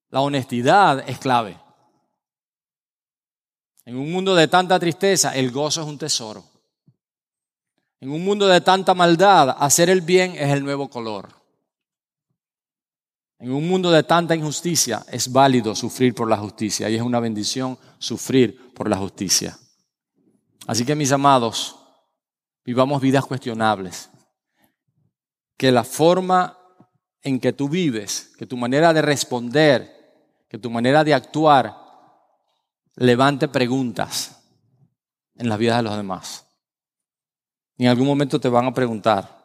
la 0.09 0.21
honestidad 0.21 1.07
es 1.07 1.19
clave. 1.19 1.59
En 3.85 3.97
un 3.97 4.11
mundo 4.11 4.33
de 4.33 4.47
tanta 4.47 4.79
tristeza, 4.79 5.35
el 5.35 5.51
gozo 5.51 5.81
es 5.81 5.87
un 5.87 5.97
tesoro. 5.97 6.43
En 7.99 8.09
un 8.09 8.23
mundo 8.23 8.47
de 8.47 8.61
tanta 8.61 8.93
maldad, 8.93 9.55
hacer 9.59 9.89
el 9.89 10.01
bien 10.01 10.31
es 10.31 10.51
el 10.51 10.63
nuevo 10.63 10.89
color. 10.89 11.29
En 13.37 13.51
un 13.51 13.67
mundo 13.67 13.91
de 13.91 14.03
tanta 14.03 14.35
injusticia, 14.35 15.05
es 15.11 15.31
válido 15.31 15.75
sufrir 15.75 16.15
por 16.15 16.27
la 16.27 16.37
justicia 16.37 16.89
y 16.89 16.95
es 16.95 17.01
una 17.01 17.19
bendición 17.19 17.77
sufrir 17.99 18.73
por 18.73 18.89
la 18.89 18.97
justicia. 18.97 19.57
Así 20.67 20.85
que 20.85 20.95
mis 20.95 21.11
amados, 21.11 21.79
vivamos 22.63 23.01
vidas 23.01 23.25
cuestionables. 23.25 24.09
Que 25.57 25.71
la 25.71 25.83
forma 25.83 26.57
en 27.21 27.39
que 27.39 27.53
tú 27.53 27.69
vives, 27.69 28.33
que 28.37 28.45
tu 28.45 28.57
manera 28.57 28.93
de 28.93 29.01
responder, 29.01 29.95
que 30.49 30.57
tu 30.57 30.69
manera 30.69 31.03
de 31.03 31.13
actuar 31.13 31.75
levante 32.95 33.47
preguntas 33.47 34.43
en 35.35 35.49
las 35.49 35.57
vidas 35.57 35.77
de 35.77 35.83
los 35.83 35.97
demás. 35.97 36.47
En 37.77 37.87
algún 37.87 38.07
momento 38.07 38.39
te 38.39 38.49
van 38.49 38.65
a 38.65 38.73
preguntar. 38.73 39.43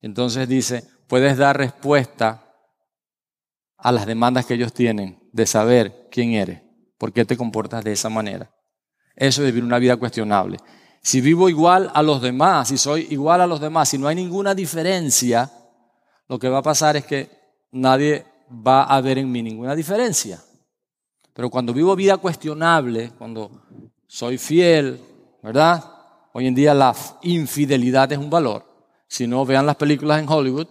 Entonces 0.00 0.48
dice, 0.48 0.84
puedes 1.06 1.38
dar 1.38 1.56
respuesta 1.56 2.52
a 3.76 3.92
las 3.92 4.06
demandas 4.06 4.46
que 4.46 4.54
ellos 4.54 4.72
tienen 4.72 5.28
de 5.32 5.46
saber 5.46 6.08
quién 6.10 6.32
eres, 6.32 6.62
por 6.98 7.12
qué 7.12 7.24
te 7.24 7.36
comportas 7.36 7.82
de 7.84 7.92
esa 7.92 8.08
manera. 8.08 8.52
Eso 9.16 9.42
es 9.42 9.46
vivir 9.46 9.64
una 9.64 9.78
vida 9.78 9.96
cuestionable. 9.96 10.58
Si 11.02 11.20
vivo 11.20 11.48
igual 11.48 11.90
a 11.94 12.02
los 12.02 12.22
demás, 12.22 12.68
si 12.68 12.78
soy 12.78 13.08
igual 13.10 13.40
a 13.40 13.46
los 13.46 13.60
demás, 13.60 13.88
si 13.88 13.98
no 13.98 14.08
hay 14.08 14.14
ninguna 14.14 14.54
diferencia, 14.54 15.50
lo 16.28 16.38
que 16.38 16.48
va 16.48 16.58
a 16.58 16.62
pasar 16.62 16.96
es 16.96 17.04
que 17.04 17.28
nadie 17.72 18.24
va 18.66 18.84
a 18.84 19.00
ver 19.00 19.18
en 19.18 19.30
mí 19.30 19.42
ninguna 19.42 19.74
diferencia. 19.74 20.40
Pero 21.34 21.50
cuando 21.50 21.72
vivo 21.72 21.96
vida 21.96 22.18
cuestionable, 22.18 23.12
cuando 23.18 23.50
soy 24.06 24.38
fiel, 24.38 25.00
¿verdad? 25.42 25.82
Hoy 26.34 26.46
en 26.46 26.54
día 26.54 26.74
la 26.74 26.94
infidelidad 27.22 28.12
es 28.12 28.18
un 28.18 28.30
valor. 28.30 28.64
Si 29.08 29.26
no, 29.26 29.44
vean 29.44 29.66
las 29.66 29.76
películas 29.76 30.20
en 30.20 30.28
Hollywood. 30.28 30.68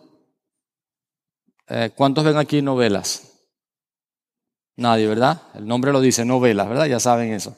Eh, 1.68 1.92
¿Cuántos 1.96 2.24
ven 2.24 2.38
aquí 2.38 2.62
novelas? 2.62 3.32
Nadie, 4.78 5.08
¿verdad? 5.08 5.42
El 5.54 5.68
nombre 5.68 5.92
lo 5.92 6.00
dice, 6.00 6.26
novelas, 6.26 6.68
¿verdad? 6.68 6.86
Ya 6.86 7.00
saben 7.00 7.34
eso. 7.34 7.56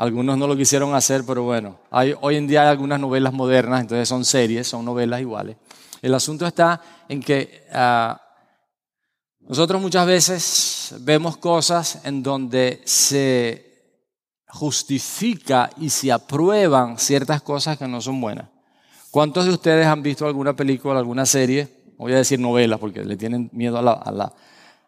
Algunos 0.00 0.38
no 0.38 0.46
lo 0.46 0.56
quisieron 0.56 0.94
hacer, 0.94 1.24
pero 1.26 1.42
bueno, 1.42 1.76
hoy 2.22 2.36
en 2.36 2.46
día 2.46 2.62
hay 2.62 2.68
algunas 2.68 2.98
novelas 2.98 3.34
modernas, 3.34 3.82
entonces 3.82 4.08
son 4.08 4.24
series, 4.24 4.66
son 4.66 4.82
novelas 4.82 5.20
iguales. 5.20 5.58
El 6.00 6.14
asunto 6.14 6.46
está 6.46 6.80
en 7.06 7.20
que 7.22 7.66
ah, 7.70 8.18
nosotros 9.40 9.78
muchas 9.78 10.06
veces 10.06 10.94
vemos 11.00 11.36
cosas 11.36 12.00
en 12.04 12.22
donde 12.22 12.80
se 12.86 13.98
justifica 14.46 15.68
y 15.76 15.90
se 15.90 16.10
aprueban 16.10 16.98
ciertas 16.98 17.42
cosas 17.42 17.76
que 17.76 17.86
no 17.86 18.00
son 18.00 18.22
buenas. 18.22 18.46
¿Cuántos 19.10 19.44
de 19.44 19.50
ustedes 19.50 19.86
han 19.86 20.02
visto 20.02 20.26
alguna 20.26 20.56
película, 20.56 20.98
alguna 20.98 21.26
serie? 21.26 21.68
Voy 21.98 22.14
a 22.14 22.16
decir 22.16 22.40
novela 22.40 22.78
porque 22.78 23.04
le 23.04 23.18
tienen 23.18 23.50
miedo 23.52 23.76
a 23.76 23.82
la, 23.82 24.32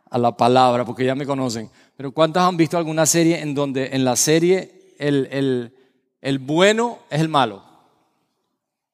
a 0.08 0.18
la, 0.18 0.36
palabra, 0.38 0.86
porque 0.86 1.04
ya 1.04 1.14
me 1.14 1.26
conocen. 1.26 1.68
Pero 1.98 2.12
¿cuántos 2.12 2.42
han 2.42 2.56
visto 2.56 2.78
alguna 2.78 3.04
serie 3.04 3.40
en 3.40 3.54
donde 3.54 3.90
en 3.92 4.06
la 4.06 4.16
serie 4.16 4.80
el, 5.08 5.74
el 6.20 6.38
bueno 6.38 7.00
es 7.10 7.20
el 7.20 7.28
malo? 7.28 7.72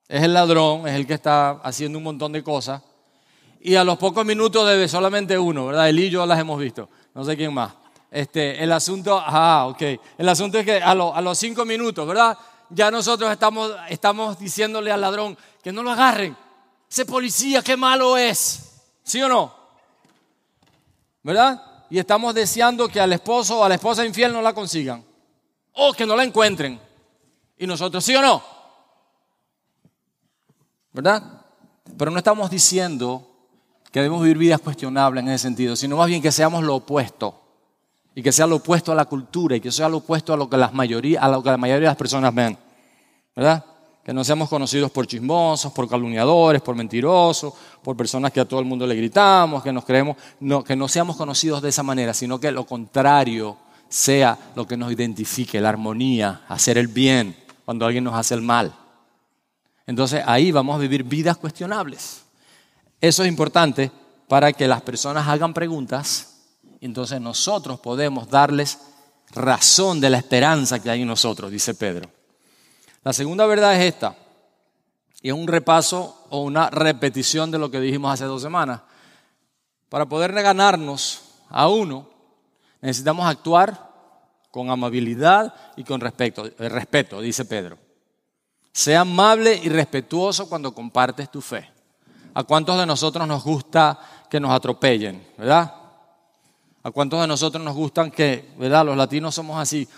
es 0.09 0.23
el 0.23 0.33
ladrón, 0.33 0.89
es 0.89 0.95
el 0.95 1.07
que 1.07 1.15
está 1.15 1.51
haciendo 1.63 1.99
un 1.99 2.05
montón 2.05 2.33
de 2.33 2.43
cosas. 2.43 2.83
Y 3.61 3.75
a 3.75 3.85
los 3.85 3.99
pocos 3.99 4.25
minutos 4.25 4.67
debe 4.67 4.89
solamente 4.89 5.39
uno, 5.39 5.67
¿verdad? 5.67 5.89
Él 5.89 5.99
y 5.99 6.11
yo 6.11 6.25
las 6.25 6.41
hemos 6.41 6.59
visto. 6.59 6.89
No 7.15 7.25
sé 7.25 7.37
quién 7.37 7.53
más. 7.53 7.73
Este, 8.11 8.63
el 8.63 8.73
asunto, 8.73 9.21
ah, 9.23 9.67
ok. 9.69 9.83
El 10.17 10.29
asunto 10.29 10.59
es 10.59 10.65
que 10.65 10.81
a, 10.81 10.93
a 10.93 11.21
los 11.21 11.39
cinco 11.39 11.65
minutos, 11.65 12.07
¿verdad? 12.07 12.39
ya 12.71 12.91
nosotros 12.91 13.31
estamos, 13.31 13.73
estamos 13.89 14.39
diciéndole 14.39 14.91
al 14.91 15.01
ladrón 15.01 15.37
que 15.63 15.73
no 15.73 15.83
lo 15.83 15.91
agarren. 15.91 16.37
Ese 16.91 17.05
policía, 17.05 17.63
qué 17.63 17.77
malo 17.77 18.17
es. 18.17 18.83
¿Sí 19.03 19.21
o 19.21 19.29
no? 19.29 19.55
¿Verdad? 21.23 21.63
Y 21.91 21.99
estamos 21.99 22.35
deseando 22.35 22.89
que 22.89 23.01
al 23.01 23.13
esposo 23.13 23.61
o 23.61 23.65
a 23.65 23.69
la 23.69 23.75
esposa 23.75 24.07
infiel 24.07 24.33
no 24.33 24.41
la 24.41 24.55
consigan. 24.55 25.05
O 25.81 25.93
que 25.93 26.05
no 26.05 26.17
la 26.17 26.25
encuentren. 26.25 26.81
Y 27.57 27.67
nosotros, 27.67 28.05
¿sí 28.05 28.15
o 28.17 28.21
no? 28.21 28.43
¿Verdad? 30.93 31.23
Pero 31.97 32.11
no 32.11 32.19
estamos 32.19 32.51
diciendo 32.51 33.25
que 33.93 34.01
debemos 34.01 34.23
vivir 34.23 34.39
vidas 34.39 34.61
cuestionables 34.61 35.23
en 35.23 35.31
ese 35.31 35.43
sentido, 35.43 35.77
sino 35.77 35.97
más 35.97 36.09
bien 36.09 36.21
que 36.21 36.33
seamos 36.33 36.65
lo 36.65 36.77
opuesto. 36.77 37.41
Y 38.17 38.23
que 38.25 38.33
sea 38.33 38.49
lo 38.49 38.57
opuesto 38.57 38.91
a 38.91 38.97
la 38.97 39.05
cultura 39.05 39.55
y 39.55 39.61
que 39.61 39.71
sea 39.71 39.89
lo 39.89 39.99
opuesto 39.99 40.33
a 40.33 40.37
lo 40.37 40.51
que, 40.51 40.57
las 40.57 40.75
mayoría, 40.75 41.21
a 41.21 41.29
lo 41.29 41.45
que 41.45 41.51
la 41.51 41.57
mayoría 41.57 41.83
de 41.83 41.87
las 41.87 41.97
personas 41.97 42.35
ven. 42.35 42.59
¿Verdad? 43.37 43.65
Que 44.03 44.13
no 44.13 44.25
seamos 44.25 44.49
conocidos 44.49 44.91
por 44.91 45.07
chismosos, 45.07 45.73
por 45.73 45.89
calumniadores, 45.89 46.61
por 46.61 46.75
mentirosos, 46.75 47.55
por 47.85 47.97
personas 47.97 48.33
que 48.33 48.41
a 48.41 48.45
todo 48.45 48.59
el 48.59 48.67
mundo 48.67 48.85
le 48.85 48.97
gritamos, 48.97 49.63
que 49.63 49.73
nos 49.73 49.85
creemos, 49.85 50.17
no, 50.41 50.65
que 50.65 50.75
no 50.75 50.89
seamos 50.89 51.17
conocidos 51.17 51.63
de 51.63 51.69
esa 51.69 51.85
manera, 51.85 52.13
sino 52.13 52.41
que 52.41 52.51
lo 52.51 52.67
contrario 52.67 53.68
sea 53.89 54.39
lo 54.55 54.67
que 54.67 54.77
nos 54.77 54.93
identifique, 54.93 55.61
la 55.61 55.71
armonía, 55.71 56.43
hacer 56.49 56.79
el 56.79 56.89
bien 56.89 57.37
cuando 57.65 57.87
alguien 57.87 58.05
nos 58.05 58.15
hace 58.15 58.35
el 58.35 58.43
mal. 58.43 58.75
Entonces 59.87 60.23
ahí 60.27 60.53
vamos 60.53 60.77
a 60.77 60.79
vivir 60.79 61.03
vidas 61.05 61.37
cuestionables. 61.37 62.23
Eso 63.01 63.23
es 63.23 63.29
importante 63.29 63.91
para 64.29 64.53
que 64.53 64.69
las 64.69 64.83
personas 64.83 65.27
hagan 65.27 65.55
preguntas 65.55 66.39
entonces 66.81 67.21
nosotros 67.21 67.81
podemos 67.81 68.29
darles 68.29 68.79
razón 69.31 70.01
de 70.01 70.11
la 70.11 70.19
esperanza 70.19 70.81
que 70.81 70.91
hay 70.91 71.03
en 71.03 71.09
nosotros, 71.09 71.51
dice 71.51 71.75
Pedro. 71.75 72.11
La 73.05 73.13
segunda 73.13 73.47
verdad 73.47 73.75
es 73.77 73.95
esta, 73.95 74.17
y 75.23 75.29
es 75.29 75.35
un 75.35 75.49
repaso 75.49 76.27
o 76.31 76.43
una 76.43 76.71
repetición 76.71 77.51
de 77.51 77.59
lo 77.59 77.71
que 77.71 77.81
dijimos 77.81 78.13
hace 78.13 78.25
dos 78.25 78.43
semanas. 78.43 78.81
Para 79.89 80.07
poder 80.07 80.33
ganarnos 80.33 81.23
a 81.49 81.69
uno, 81.69 82.09
necesitamos 82.81 83.27
actuar 83.27 83.89
con 84.51 84.71
amabilidad 84.71 85.55
y 85.77 85.85
con 85.85 86.01
respeto, 86.01 86.47
eh, 86.47 86.69
respeto 86.69 87.21
dice 87.21 87.45
Pedro. 87.45 87.79
Sea 88.73 89.01
amable 89.01 89.61
y 89.63 89.69
respetuoso 89.69 90.49
cuando 90.49 90.73
compartes 90.75 91.31
tu 91.31 91.41
fe. 91.41 91.69
¿A 92.35 92.45
cuántos 92.45 92.79
de 92.79 92.87
nosotros 92.87 93.27
nos 93.27 93.43
gusta 93.43 93.99
que 94.31 94.39
nos 94.39 94.53
atropellen, 94.53 95.27
verdad? 95.37 95.75
¿A 96.85 96.91
cuántos 96.93 97.21
de 97.21 97.27
nosotros 97.27 97.63
nos 97.63 97.75
gustan 97.75 98.11
que, 98.11 98.53
verdad, 98.57 98.87
los 98.87 98.97
latinos 98.97 99.35
somos 99.35 99.59
así, 99.59 99.89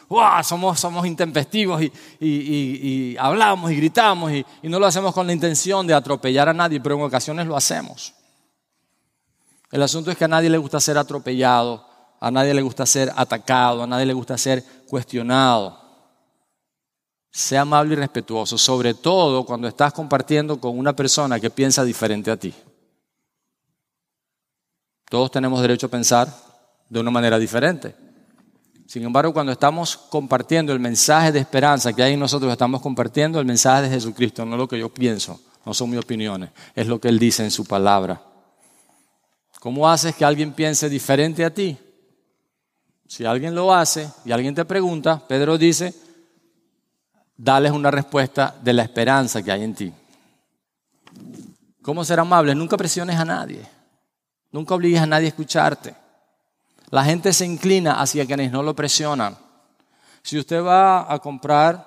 somos, 0.42 0.80
somos 0.80 1.06
intempestivos 1.06 1.82
y, 2.18 3.16
hablamos 3.18 3.70
y 3.70 3.76
gritamos 3.76 4.32
y, 4.32 4.44
y 4.62 4.68
no 4.68 4.78
lo 4.78 4.86
hacemos 4.86 5.12
con 5.12 5.26
la 5.26 5.32
intención 5.34 5.86
de 5.86 5.92
atropellar 5.92 6.48
a 6.48 6.54
nadie, 6.54 6.80
pero 6.80 6.96
en 6.96 7.02
ocasiones 7.02 7.46
lo 7.46 7.56
hacemos. 7.56 8.14
El 9.70 9.82
asunto 9.82 10.10
es 10.10 10.16
que 10.16 10.24
a 10.24 10.28
nadie 10.28 10.48
le 10.48 10.58
gusta 10.58 10.80
ser 10.80 10.96
atropellado, 10.96 11.89
a 12.20 12.30
nadie 12.30 12.52
le 12.52 12.60
gusta 12.60 12.84
ser 12.84 13.10
atacado, 13.16 13.82
a 13.82 13.86
nadie 13.86 14.04
le 14.04 14.12
gusta 14.12 14.36
ser 14.36 14.62
cuestionado. 14.86 15.80
Sea 17.32 17.62
amable 17.62 17.94
y 17.94 17.96
respetuoso, 17.96 18.58
sobre 18.58 18.92
todo 18.92 19.46
cuando 19.46 19.66
estás 19.66 19.94
compartiendo 19.94 20.60
con 20.60 20.78
una 20.78 20.94
persona 20.94 21.40
que 21.40 21.48
piensa 21.48 21.82
diferente 21.82 22.30
a 22.30 22.36
ti. 22.36 22.54
Todos 25.08 25.30
tenemos 25.30 25.60
derecho 25.62 25.86
a 25.86 25.90
pensar 25.90 26.32
de 26.88 27.00
una 27.00 27.10
manera 27.10 27.38
diferente. 27.38 27.94
Sin 28.86 29.04
embargo, 29.04 29.32
cuando 29.32 29.52
estamos 29.52 29.96
compartiendo 29.96 30.72
el 30.72 30.80
mensaje 30.80 31.32
de 31.32 31.38
esperanza 31.38 31.92
que 31.92 32.02
hay 32.02 32.14
en 32.14 32.20
nosotros, 32.20 32.52
estamos 32.52 32.82
compartiendo 32.82 33.40
el 33.40 33.46
mensaje 33.46 33.82
de 33.82 33.90
Jesucristo, 33.90 34.44
no 34.44 34.56
lo 34.56 34.68
que 34.68 34.78
yo 34.78 34.92
pienso, 34.92 35.40
no 35.64 35.72
son 35.72 35.90
mis 35.90 36.00
opiniones, 36.00 36.50
es 36.74 36.86
lo 36.86 37.00
que 37.00 37.08
Él 37.08 37.18
dice 37.18 37.44
en 37.44 37.50
su 37.50 37.64
palabra. 37.64 38.20
¿Cómo 39.60 39.88
haces 39.88 40.14
que 40.14 40.24
alguien 40.24 40.52
piense 40.52 40.88
diferente 40.88 41.44
a 41.44 41.54
ti? 41.54 41.78
Si 43.10 43.24
alguien 43.24 43.56
lo 43.56 43.74
hace 43.74 44.08
y 44.24 44.30
alguien 44.30 44.54
te 44.54 44.64
pregunta, 44.64 45.20
Pedro 45.26 45.58
dice, 45.58 45.92
dales 47.36 47.72
una 47.72 47.90
respuesta 47.90 48.54
de 48.62 48.72
la 48.72 48.84
esperanza 48.84 49.42
que 49.42 49.50
hay 49.50 49.64
en 49.64 49.74
ti. 49.74 49.92
¿Cómo 51.82 52.04
ser 52.04 52.20
amable? 52.20 52.54
Nunca 52.54 52.76
presiones 52.76 53.16
a 53.16 53.24
nadie. 53.24 53.66
Nunca 54.52 54.76
obligues 54.76 55.00
a 55.00 55.06
nadie 55.06 55.26
a 55.26 55.30
escucharte. 55.30 55.92
La 56.90 57.04
gente 57.04 57.32
se 57.32 57.44
inclina 57.44 58.00
hacia 58.00 58.24
quienes 58.24 58.52
no 58.52 58.62
lo 58.62 58.76
presionan. 58.76 59.36
Si 60.22 60.38
usted 60.38 60.62
va 60.62 61.12
a 61.12 61.18
comprar 61.18 61.84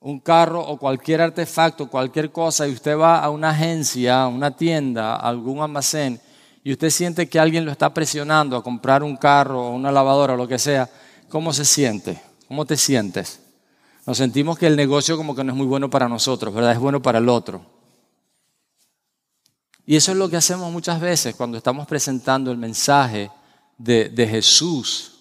un 0.00 0.20
carro 0.20 0.66
o 0.66 0.78
cualquier 0.78 1.20
artefacto, 1.20 1.90
cualquier 1.90 2.32
cosa, 2.32 2.66
y 2.66 2.72
usted 2.72 2.96
va 2.96 3.18
a 3.18 3.28
una 3.28 3.50
agencia, 3.50 4.22
a 4.22 4.28
una 4.28 4.56
tienda, 4.56 5.16
a 5.16 5.28
algún 5.28 5.60
almacén, 5.60 6.18
y 6.66 6.72
usted 6.72 6.90
siente 6.90 7.28
que 7.28 7.38
alguien 7.38 7.64
lo 7.64 7.70
está 7.70 7.94
presionando 7.94 8.56
a 8.56 8.62
comprar 8.64 9.04
un 9.04 9.16
carro 9.16 9.68
o 9.68 9.70
una 9.70 9.92
lavadora 9.92 10.34
o 10.34 10.36
lo 10.36 10.48
que 10.48 10.58
sea, 10.58 10.90
¿cómo 11.28 11.52
se 11.52 11.64
siente? 11.64 12.20
¿Cómo 12.48 12.64
te 12.66 12.76
sientes? 12.76 13.38
Nos 14.04 14.18
sentimos 14.18 14.58
que 14.58 14.66
el 14.66 14.74
negocio 14.74 15.16
como 15.16 15.36
que 15.36 15.44
no 15.44 15.52
es 15.52 15.56
muy 15.56 15.68
bueno 15.68 15.88
para 15.88 16.08
nosotros, 16.08 16.52
¿verdad? 16.52 16.72
Es 16.72 16.80
bueno 16.80 17.00
para 17.00 17.18
el 17.18 17.28
otro. 17.28 17.64
Y 19.86 19.94
eso 19.94 20.10
es 20.10 20.18
lo 20.18 20.28
que 20.28 20.38
hacemos 20.38 20.72
muchas 20.72 21.00
veces 21.00 21.36
cuando 21.36 21.56
estamos 21.56 21.86
presentando 21.86 22.50
el 22.50 22.58
mensaje 22.58 23.30
de, 23.78 24.26
Jesús, 24.28 25.20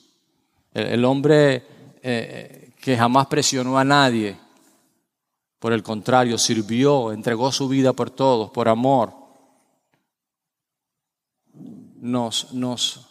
el, 0.74 1.06
hombre 1.06 1.64
eh, 2.02 2.72
que 2.82 2.98
jamás 2.98 3.28
presionó 3.28 3.78
a 3.78 3.84
nadie, 3.84 4.36
por 5.60 5.74
el 5.74 5.84
contrario, 5.84 6.40
sirvió, 6.40 7.12
entregó 7.12 7.52
su 7.52 7.68
vida 7.68 7.94
por 7.94 8.10
todos, 8.10 8.50
por 8.50 8.68
amor. 8.68 9.25
Nos, 12.06 12.54
nos, 12.54 13.08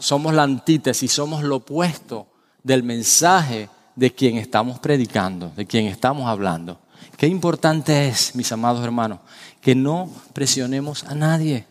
somos 0.00 0.34
la 0.34 0.42
antítesis, 0.42 1.12
somos 1.12 1.44
lo 1.44 1.56
opuesto 1.56 2.26
del 2.64 2.82
mensaje 2.82 3.68
de 3.94 4.12
quien 4.12 4.38
estamos 4.38 4.80
predicando, 4.80 5.52
de 5.54 5.64
quien 5.64 5.86
estamos 5.86 6.26
hablando. 6.26 6.80
Qué 7.16 7.28
importante 7.28 8.08
es, 8.08 8.34
mis 8.34 8.50
amados 8.50 8.82
hermanos, 8.82 9.20
que 9.60 9.76
no 9.76 10.10
presionemos 10.32 11.04
a 11.04 11.14
nadie. 11.14 11.64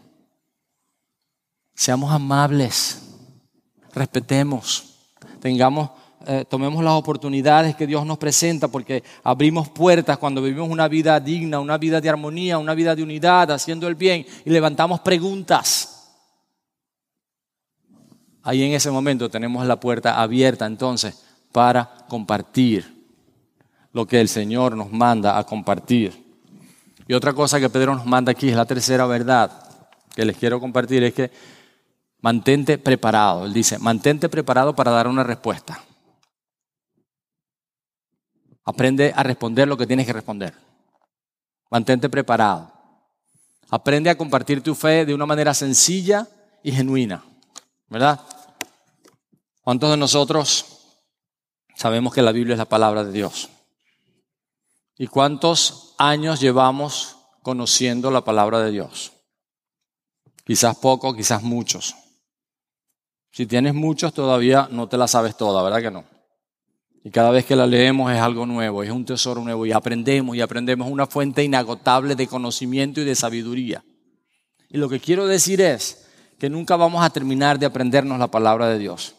Seamos 1.75 2.13
amables, 2.13 3.01
respetemos, 3.93 4.95
tengamos, 5.41 5.89
eh, 6.25 6.45
tomemos 6.49 6.81
las 6.81 6.93
oportunidades 6.93 7.75
que 7.75 7.87
Dios 7.87 8.05
nos 8.05 8.17
presenta 8.17 8.69
porque 8.69 9.03
abrimos 9.21 9.67
puertas 9.67 10.17
cuando 10.17 10.41
vivimos 10.41 10.69
una 10.69 10.87
vida 10.87 11.19
digna, 11.19 11.59
una 11.59 11.77
vida 11.77 11.99
de 11.99 12.07
armonía, 12.07 12.57
una 12.57 12.73
vida 12.73 12.95
de 12.95 13.03
unidad, 13.03 13.51
haciendo 13.51 13.89
el 13.89 13.95
bien 13.95 14.25
y 14.45 14.49
levantamos 14.49 15.01
preguntas. 15.01 15.92
Ahí 18.43 18.63
en 18.63 18.73
ese 18.73 18.91
momento 18.91 19.29
tenemos 19.29 19.65
la 19.65 19.79
puerta 19.79 20.21
abierta 20.21 20.65
entonces 20.65 21.23
para 21.51 22.05
compartir 22.09 22.93
lo 23.93 24.05
que 24.05 24.19
el 24.19 24.27
Señor 24.27 24.75
nos 24.75 24.91
manda 24.91 25.37
a 25.37 25.45
compartir. 25.45 26.21
Y 27.07 27.13
otra 27.13 27.33
cosa 27.33 27.59
que 27.59 27.69
Pedro 27.69 27.95
nos 27.95 28.05
manda 28.05 28.31
aquí 28.31 28.49
es 28.49 28.55
la 28.55 28.65
tercera 28.65 29.05
verdad 29.05 29.63
que 30.13 30.25
les 30.25 30.37
quiero 30.37 30.59
compartir, 30.59 31.03
es 31.03 31.13
que 31.13 31.31
mantente 32.21 32.77
preparado. 32.77 33.45
Él 33.45 33.53
dice, 33.53 33.79
mantente 33.79 34.29
preparado 34.29 34.75
para 34.75 34.91
dar 34.91 35.07
una 35.07 35.23
respuesta. 35.23 35.81
Aprende 38.65 39.11
a 39.15 39.23
responder 39.23 39.67
lo 39.67 39.77
que 39.77 39.87
tienes 39.87 40.05
que 40.05 40.13
responder. 40.13 40.53
Mantente 41.69 42.09
preparado. 42.09 42.71
Aprende 43.69 44.09
a 44.09 44.17
compartir 44.17 44.61
tu 44.61 44.75
fe 44.75 45.05
de 45.05 45.13
una 45.13 45.25
manera 45.25 45.53
sencilla 45.53 46.27
y 46.61 46.71
genuina. 46.71 47.23
¿Verdad? 47.93 48.19
¿Cuántos 49.61 49.91
de 49.91 49.97
nosotros 49.97 50.65
sabemos 51.75 52.11
que 52.11 52.23
la 52.23 52.31
Biblia 52.31 52.53
es 52.53 52.57
la 52.57 52.65
palabra 52.65 53.03
de 53.03 53.11
Dios? 53.11 53.49
¿Y 54.97 55.05
cuántos 55.05 55.93
años 55.99 56.39
llevamos 56.39 57.17
conociendo 57.43 58.09
la 58.09 58.25
palabra 58.25 58.61
de 58.61 58.71
Dios? 58.71 59.11
Quizás 60.43 60.75
poco, 60.77 61.13
quizás 61.13 61.43
muchos. 61.43 61.93
Si 63.31 63.45
tienes 63.45 63.75
muchos, 63.75 64.11
todavía 64.11 64.67
no 64.71 64.89
te 64.89 64.97
la 64.97 65.07
sabes 65.07 65.37
toda, 65.37 65.61
¿verdad 65.61 65.83
que 65.83 65.91
no? 65.91 66.03
Y 67.03 67.11
cada 67.11 67.29
vez 67.29 67.45
que 67.45 67.55
la 67.55 67.67
leemos 67.67 68.11
es 68.11 68.19
algo 68.19 68.47
nuevo, 68.47 68.81
es 68.81 68.89
un 68.89 69.05
tesoro 69.05 69.43
nuevo 69.43 69.67
y 69.67 69.71
aprendemos 69.71 70.35
y 70.35 70.41
aprendemos 70.41 70.89
una 70.89 71.05
fuente 71.05 71.43
inagotable 71.43 72.15
de 72.15 72.25
conocimiento 72.25 73.01
y 73.01 73.05
de 73.05 73.13
sabiduría. 73.13 73.85
Y 74.67 74.77
lo 74.77 74.89
que 74.89 74.99
quiero 74.99 75.27
decir 75.27 75.61
es 75.61 76.02
que 76.43 76.49
nunca 76.49 76.75
vamos 76.75 77.01
a 77.01 77.09
terminar 77.09 77.57
de 77.57 77.65
aprendernos 77.65 78.19
la 78.19 78.27
palabra 78.27 78.67
de 78.67 78.77
Dios. 78.77 79.15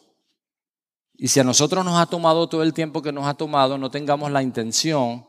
Y 1.14 1.28
si 1.28 1.40
a 1.40 1.44
nosotros 1.44 1.82
nos 1.82 1.98
ha 1.98 2.04
tomado 2.04 2.50
todo 2.50 2.62
el 2.62 2.74
tiempo 2.74 3.00
que 3.00 3.12
nos 3.12 3.26
ha 3.26 3.32
tomado, 3.32 3.78
no 3.78 3.90
tengamos 3.90 4.30
la 4.30 4.42
intención 4.42 5.26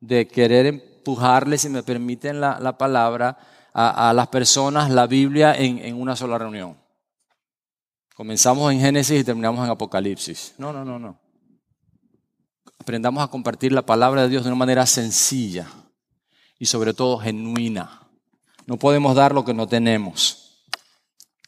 de 0.00 0.28
querer 0.28 0.66
empujarle, 0.66 1.56
si 1.56 1.70
me 1.70 1.82
permiten 1.82 2.42
la, 2.42 2.76
palabra, 2.76 3.38
a, 3.72 4.12
las 4.12 4.28
personas 4.28 4.90
la 4.90 5.06
Biblia 5.06 5.54
en, 5.54 5.78
en 5.78 5.98
una 5.98 6.14
sola 6.14 6.36
reunión. 6.36 6.76
Comenzamos 8.14 8.70
en 8.74 8.80
Génesis 8.80 9.22
y 9.22 9.24
terminamos 9.24 9.64
en 9.64 9.70
Apocalipsis. 9.70 10.56
No, 10.58 10.74
no, 10.74 10.84
no, 10.84 10.98
no. 10.98 11.18
aprendamos 12.78 13.24
a 13.24 13.28
compartir 13.28 13.72
la 13.72 13.86
palabra 13.86 14.24
de 14.24 14.28
Dios 14.28 14.44
de 14.44 14.50
una 14.50 14.58
manera 14.58 14.84
sencilla 14.84 15.66
y 16.58 16.66
sobre 16.66 16.92
todo 16.92 17.16
genuina. 17.16 18.10
No 18.66 18.76
podemos 18.76 19.16
dar 19.16 19.32
lo 19.32 19.42
que 19.42 19.54
no 19.54 19.66
tenemos. 19.66 20.49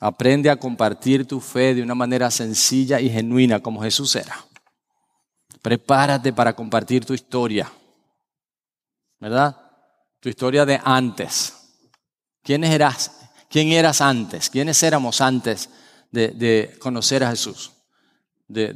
Aprende 0.04 0.50
a 0.50 0.56
compartir 0.56 1.28
tu 1.28 1.38
fe 1.38 1.76
de 1.76 1.82
una 1.82 1.94
manera 1.94 2.28
sencilla 2.28 3.00
y 3.00 3.08
genuina 3.08 3.60
como 3.60 3.80
Jesús 3.80 4.16
era. 4.16 4.44
Prepárate 5.62 6.32
para 6.32 6.56
compartir 6.56 7.04
tu 7.04 7.14
historia. 7.14 7.70
¿Verdad? 9.20 9.56
Tu 10.18 10.28
historia 10.28 10.66
de 10.66 10.80
antes. 10.82 11.54
¿Quién 12.42 12.64
eras? 12.64 13.12
¿Quién 13.48 13.68
eras 13.68 14.00
antes? 14.00 14.50
¿Quiénes 14.50 14.82
éramos 14.82 15.20
antes 15.20 15.70
de, 16.10 16.76
conocer 16.80 17.22
a 17.22 17.30
Jesús? 17.30 17.70
De, 18.48 18.72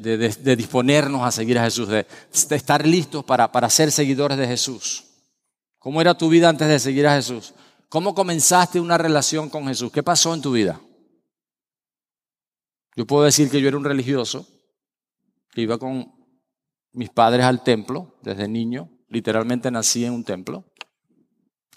disponernos 0.56 1.24
a 1.24 1.32
seguir 1.32 1.58
a 1.58 1.64
Jesús, 1.64 1.88
de, 1.88 2.06
estar 2.30 2.86
listos 2.86 3.24
para, 3.24 3.50
para 3.50 3.68
ser 3.68 3.90
seguidores 3.90 4.38
de 4.38 4.46
Jesús. 4.46 5.02
¿Cómo 5.80 6.00
era 6.00 6.16
tu 6.16 6.28
vida 6.28 6.48
antes 6.48 6.68
de 6.68 6.78
seguir 6.78 7.04
a 7.08 7.16
Jesús? 7.16 7.52
¿Cómo 7.88 8.14
comenzaste 8.14 8.78
una 8.78 8.96
relación 8.96 9.50
con 9.50 9.66
Jesús? 9.66 9.90
¿Qué 9.90 10.04
pasó 10.04 10.32
en 10.32 10.40
tu 10.40 10.52
vida? 10.52 10.80
Yo 12.96 13.06
puedo 13.06 13.24
decir 13.24 13.50
que 13.50 13.61
yo 13.61 13.68
era 13.68 13.76
un 13.76 13.85
religioso, 13.85 14.48
que 15.50 15.61
iba 15.61 15.78
con 15.78 16.12
mis 16.92 17.11
padres 17.11 17.44
al 17.44 17.62
templo 17.62 18.16
desde 18.22 18.48
niño, 18.48 18.90
literalmente 19.09 19.70
nací 19.70 20.04
en 20.04 20.14
un 20.14 20.24
templo, 20.24 20.64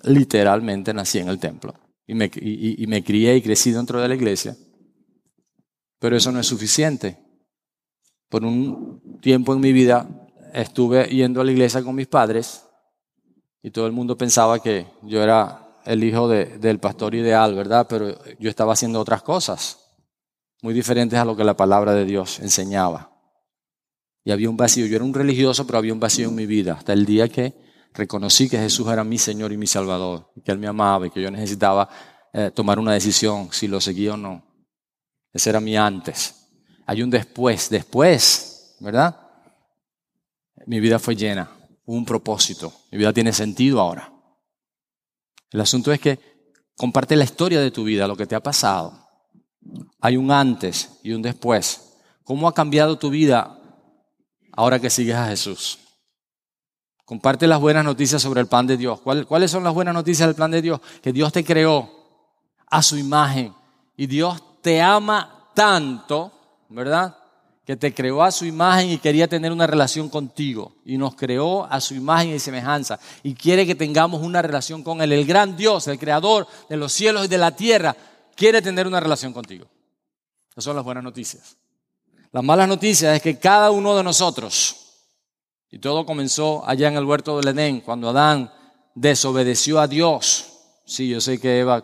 literalmente 0.04 0.94
nací 0.94 1.20
en 1.20 1.28
el 1.28 1.40
templo. 1.40 1.74
Y 2.08 2.16
me, 2.16 2.32
y 2.34 2.88
me 2.88 3.04
crié 3.04 3.36
y 3.36 3.42
crecí 3.42 3.72
dentro 3.72 4.02
de 4.02 4.08
la 4.08 4.16
iglesia, 4.16 4.56
pero 6.00 6.16
eso 6.16 6.32
no 6.32 6.40
es 6.40 6.48
suficiente. 6.48 7.20
Por 8.30 8.44
un 8.46 9.20
tiempo 9.22 9.54
en 9.54 9.60
mi 9.60 9.74
vida 9.74 10.08
estuve 10.54 11.06
yendo 11.10 11.42
a 11.42 11.44
la 11.44 11.52
iglesia 11.52 11.84
con 11.84 11.96
mis 11.96 12.08
padres 12.08 12.66
y 13.62 13.72
todo 13.72 13.86
el 13.86 13.92
mundo 13.92 14.18
pensaba 14.18 14.60
que 14.60 14.88
yo 15.04 15.22
era 15.22 15.68
el 15.86 16.04
hijo 16.04 16.28
del 16.28 16.80
pastor 16.80 17.14
ideal, 17.16 17.56
¿verdad? 17.56 17.88
Pero 17.90 18.18
yo 18.40 18.50
estaba 18.50 18.74
haciendo 18.74 19.00
otras 19.00 19.22
cosas, 19.22 19.89
muy 20.62 20.74
diferentes 20.74 21.18
a 21.18 21.26
lo 21.26 21.36
que 21.36 21.44
la 21.44 21.56
palabra 21.56 21.94
de 21.94 22.06
Dios 22.06 22.40
enseñaba. 22.40 23.12
Y 24.24 24.32
había 24.32 24.50
un 24.50 24.58
vacío. 24.58 24.86
Yo 24.86 24.96
era 24.96 25.06
un 25.06 25.14
religioso, 25.14 25.66
pero 25.66 25.78
había 25.80 25.94
un 25.94 26.00
vacío 26.00 26.30
en 26.30 26.36
mi 26.36 26.46
vida, 26.46 26.74
hasta 26.74 26.94
el 26.94 27.06
día 27.06 27.30
que 27.30 27.56
reconocí 27.94 28.50
que 28.50 28.58
Jesús 28.58 28.88
era 28.88 29.04
mi 29.04 29.18
Señor 29.18 29.52
y 29.52 29.58
mi 29.58 29.68
Salvador, 29.68 30.32
que 30.44 30.52
Él 30.52 30.60
me 30.60 30.68
amaba 30.68 31.08
y 31.08 31.10
que 31.10 31.22
yo 31.22 31.32
necesitaba 31.32 31.90
eh, 32.34 32.52
tomar 32.54 32.78
una 32.78 32.94
decisión, 32.94 33.50
si 33.52 33.68
lo 33.68 33.82
seguía 33.82 34.14
o 34.14 34.18
no. 34.18 34.44
Ese 35.34 35.50
era 35.50 35.60
mi 35.60 35.76
antes. 35.76 36.36
Hay 36.86 37.02
un 37.02 37.10
después, 37.10 37.70
después, 37.70 38.76
¿verdad? 38.80 39.20
Mi 40.66 40.80
vida 40.80 41.00
fue 41.00 41.16
llena 41.16 41.50
un 41.86 42.06
propósito. 42.06 42.72
Mi 42.92 43.00
vida 43.00 43.12
tiene 43.12 43.34
sentido 43.34 43.80
ahora. 43.80 44.14
El 45.50 45.62
asunto 45.62 45.92
es 45.92 46.00
que 46.00 46.20
comparte 46.78 47.16
la 47.16 47.24
historia 47.24 47.60
de 47.62 47.72
tu 47.72 47.84
vida, 47.84 48.08
lo 48.08 48.16
que 48.16 48.28
te 48.28 48.36
ha 48.36 48.44
pasado. 48.44 49.09
Hay 50.00 50.18
un 50.18 50.32
antes 50.32 51.00
y 51.04 51.14
un 51.14 51.22
después. 51.22 51.94
¿Cómo 52.24 52.48
ha 52.48 52.54
cambiado 52.54 52.98
tu 52.98 53.10
vida 53.10 53.60
ahora 54.52 54.80
que 54.80 54.90
sigues 54.90 55.16
a 55.16 55.28
Jesús? 55.28 55.80
Comparte 57.06 57.48
las 57.48 57.60
buenas 57.60 57.84
noticias 57.84 58.22
sobre 58.22 58.42
el 58.42 58.48
plan 58.48 58.68
de 58.68 58.78
Dios. 58.78 59.02
¿Cuáles 59.02 59.52
son 59.52 59.64
las 59.64 59.74
buenas 59.74 59.94
noticias 59.94 60.28
del 60.28 60.36
plan 60.36 60.52
de 60.52 60.62
Dios? 60.62 60.80
Que 61.02 61.12
Dios 61.12 61.32
te 61.34 61.44
creó 61.44 61.90
a 62.68 62.84
su 62.84 62.98
imagen 62.98 63.54
y 63.98 64.06
Dios 64.06 64.42
te 64.62 64.82
ama 64.82 65.50
tanto, 65.56 66.32
¿verdad? 66.70 67.16
que 67.70 67.78
te 67.78 67.94
creó 67.94 68.24
a 68.24 68.32
su 68.32 68.46
imagen 68.46 68.90
y 68.90 68.98
quería 68.98 69.28
tener 69.28 69.52
una 69.52 69.68
relación 69.68 70.10
contigo. 70.10 70.74
Y 70.86 70.98
nos 70.98 71.14
creó 71.14 71.66
a 71.66 71.80
su 71.80 71.94
imagen 71.94 72.34
y 72.34 72.40
semejanza. 72.40 73.00
Y 73.22 73.36
quiere 73.36 73.64
que 73.68 73.76
tengamos 73.76 74.24
una 74.24 74.42
relación 74.42 74.82
con 74.82 75.04
Él. 75.04 75.12
El 75.12 75.24
gran 75.24 75.56
Dios, 75.56 75.88
el 75.88 76.00
creador 76.00 76.48
de 76.68 76.78
los 76.78 76.92
cielos 76.92 77.26
y 77.26 77.28
de 77.28 77.38
la 77.38 77.56
tierra, 77.56 77.96
quiere 78.40 78.62
tener 78.62 78.88
una 78.88 79.00
relación 79.00 79.34
contigo. 79.34 79.68
Esas 80.52 80.64
son 80.64 80.76
las 80.76 80.86
buenas 80.86 81.04
noticias. 81.04 81.58
Las 82.32 82.44
malas 82.44 82.68
noticias 82.68 83.16
es 83.16 83.22
que 83.22 83.38
cada 83.38 83.70
uno 83.70 83.96
de 83.96 84.04
nosotros, 84.04 85.08
y 85.70 85.80
todo 85.80 86.06
comenzó 86.06 86.64
allá 86.66 86.88
en 86.88 86.96
el 86.96 87.04
huerto 87.04 87.38
del 87.38 87.56
Edén, 87.56 87.82
cuando 87.82 88.10
Adán 88.10 88.52
desobedeció 88.96 89.80
a 89.80 89.88
Dios. 89.88 90.46
Sí, 90.86 91.10
yo 91.10 91.20
sé 91.20 91.40
que 91.40 91.60
Eva 91.60 91.84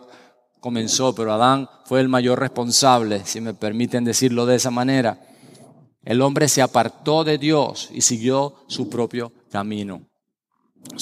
comenzó, 0.61 1.13
pero 1.13 1.33
Adán 1.33 1.69
fue 1.85 1.99
el 1.99 2.07
mayor 2.07 2.39
responsable, 2.39 3.25
si 3.25 3.41
me 3.41 3.53
permiten 3.53 4.05
decirlo 4.05 4.45
de 4.45 4.55
esa 4.55 4.71
manera 4.71 5.19
el 6.05 6.21
hombre 6.21 6.47
se 6.47 6.61
apartó 6.61 7.23
de 7.23 7.39
Dios 7.39 7.89
y 7.91 8.01
siguió 8.01 8.55
su 8.67 8.89
propio 8.89 9.33
camino. 9.49 10.07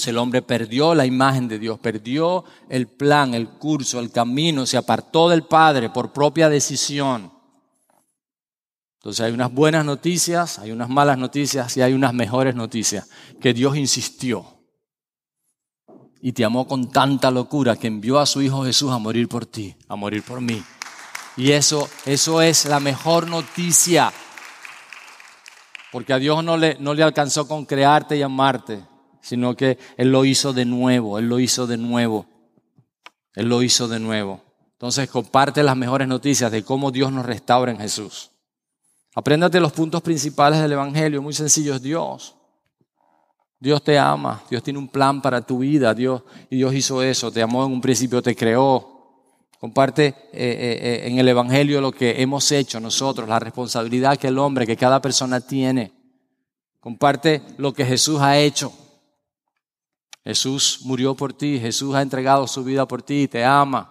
El 0.05 0.17
hombre 0.17 0.41
perdió 0.41 0.95
la 0.95 1.05
imagen 1.05 1.47
de 1.47 1.59
Dios, 1.59 1.79
perdió 1.79 2.43
el 2.69 2.87
plan, 2.87 3.33
el 3.33 3.49
curso, 3.49 3.99
el 3.99 4.11
camino, 4.11 4.65
se 4.65 4.77
apartó 4.77 5.29
del 5.29 5.43
Padre 5.43 5.89
por 5.89 6.11
propia 6.11 6.49
decisión. 6.49 7.31
Entonces 8.97 9.25
hay 9.25 9.33
unas 9.33 9.51
buenas 9.53 9.85
noticias, 9.85 10.59
hay 10.59 10.71
unas 10.71 10.89
malas 10.89 11.17
noticias 11.17 11.75
y 11.75 11.81
hay 11.81 11.93
unas 11.93 12.13
mejores 12.13 12.55
noticias. 12.55 13.09
Que 13.41 13.53
Dios 13.53 13.75
insistió 13.75 14.45
y 16.21 16.31
te 16.31 16.45
amó 16.45 16.67
con 16.67 16.89
tanta 16.89 17.29
locura 17.29 17.75
que 17.75 17.87
envió 17.87 18.19
a 18.19 18.25
su 18.25 18.41
Hijo 18.41 18.63
Jesús 18.63 18.91
a 18.91 18.97
morir 18.97 19.27
por 19.27 19.45
ti, 19.45 19.75
a 19.89 19.95
morir 19.95 20.23
por 20.23 20.39
mí. 20.39 20.63
Y 21.35 21.51
eso, 21.51 21.89
eso 22.05 22.41
es 22.41 22.65
la 22.65 22.79
mejor 22.79 23.27
noticia 23.27 24.13
porque 25.93 26.11
a 26.11 26.17
Dios 26.17 26.43
no 26.43 26.57
le, 26.57 26.75
no 26.79 26.95
le 26.95 27.03
alcanzó 27.03 27.47
con 27.47 27.65
crearte 27.65 28.17
y 28.17 28.23
amarte, 28.23 28.83
sino 29.23 29.55
que 29.55 29.79
Él 29.97 30.11
lo 30.11 30.25
hizo 30.25 30.53
de 30.53 30.65
nuevo, 30.65 31.17
Él 31.17 31.27
lo 31.27 31.39
hizo 31.39 31.65
de 31.65 31.77
nuevo, 31.77 32.27
Él 33.33 33.47
lo 33.47 33.63
hizo 33.63 33.87
de 33.87 33.99
nuevo. 33.99 34.41
Entonces 34.73 35.09
comparte 35.09 35.63
las 35.63 35.77
mejores 35.77 36.07
noticias 36.07 36.51
de 36.51 36.63
cómo 36.63 36.91
Dios 36.91 37.11
nos 37.11 37.25
restaura 37.25 37.71
en 37.71 37.79
Jesús. 37.79 38.31
Apréndate 39.15 39.59
los 39.59 39.71
puntos 39.71 40.01
principales 40.01 40.59
del 40.59 40.73
Evangelio, 40.73 41.21
muy 41.21 41.33
sencillos. 41.33 41.81
Dios. 41.81 42.35
Dios 43.59 43.81
te 43.81 43.97
ama, 43.97 44.43
Dios 44.49 44.61
tiene 44.61 44.77
un 44.77 44.89
plan 44.89 45.21
para 45.21 45.41
tu 45.41 45.59
vida, 45.59 45.93
Dios, 45.93 46.21
y 46.49 46.57
Dios 46.57 46.73
hizo 46.75 47.01
eso, 47.01 47.31
te 47.31 47.41
amó 47.41 47.65
en 47.65 47.71
un 47.71 47.79
principio, 47.79 48.21
te 48.21 48.35
creó. 48.35 48.89
Comparte 49.57 50.07
eh, 50.07 50.15
eh, 50.33 50.79
eh, 50.81 51.07
en 51.07 51.17
el 51.17 51.29
Evangelio 51.29 51.79
lo 51.79 51.93
que 51.93 52.21
hemos 52.21 52.51
hecho 52.51 52.81
nosotros, 52.81 53.29
la 53.29 53.39
responsabilidad 53.39 54.17
que 54.17 54.27
el 54.27 54.37
hombre, 54.37 54.67
que 54.67 54.75
cada 54.75 55.01
persona 55.01 55.39
tiene. 55.39 55.93
Comparte 56.81 57.41
lo 57.57 57.71
que 57.73 57.85
Jesús 57.85 58.19
ha 58.19 58.37
hecho. 58.37 58.73
Jesús 60.25 60.79
murió 60.83 61.15
por 61.15 61.33
ti, 61.33 61.59
Jesús 61.59 61.95
ha 61.95 62.01
entregado 62.01 62.47
su 62.47 62.63
vida 62.63 62.87
por 62.87 63.01
ti, 63.01 63.27
te 63.27 63.43
ama. 63.43 63.89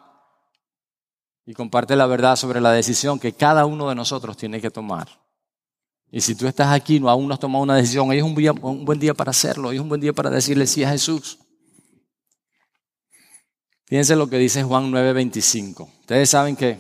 Y 1.45 1.55
comparte 1.55 1.97
la 1.97 2.07
verdad 2.07 2.37
sobre 2.37 2.61
la 2.61 2.73
decisión 2.73 3.19
que 3.19 3.33
cada 3.33 3.67
uno 3.67 3.89
de 3.89 3.95
nosotros 3.95 4.37
tiene 4.37 4.61
que 4.61 4.71
tomar. 4.71 5.09
Y 6.11 6.21
si 6.21 6.35
tú 6.35 6.47
estás 6.47 6.69
aquí, 6.69 7.01
no 7.01 7.09
aún 7.09 7.27
no 7.27 7.35
has 7.35 7.41
tomado 7.41 7.63
una 7.63 7.77
decisión, 7.77 8.09
hoy 8.11 8.19
es 8.19 8.23
un, 8.23 8.85
buen 8.85 8.99
día 8.99 9.15
para 9.15 9.31
hacerlo, 9.31 9.69
hoy 9.69 9.77
es 9.77 9.83
un 9.83 9.89
buen 9.89 10.01
día 10.01 10.13
para 10.13 10.31
decirle 10.31 10.67
sí 10.67 10.85
a 10.85 10.91
Jesús. 10.91 11.39
Fíjense 13.87 14.15
lo 14.17 14.29
que 14.29 14.39
dice 14.39 14.63
Juan 14.63 14.91
9:25. 14.91 15.89
Ustedes 16.01 16.31
saben 16.31 16.57
que 16.57 16.79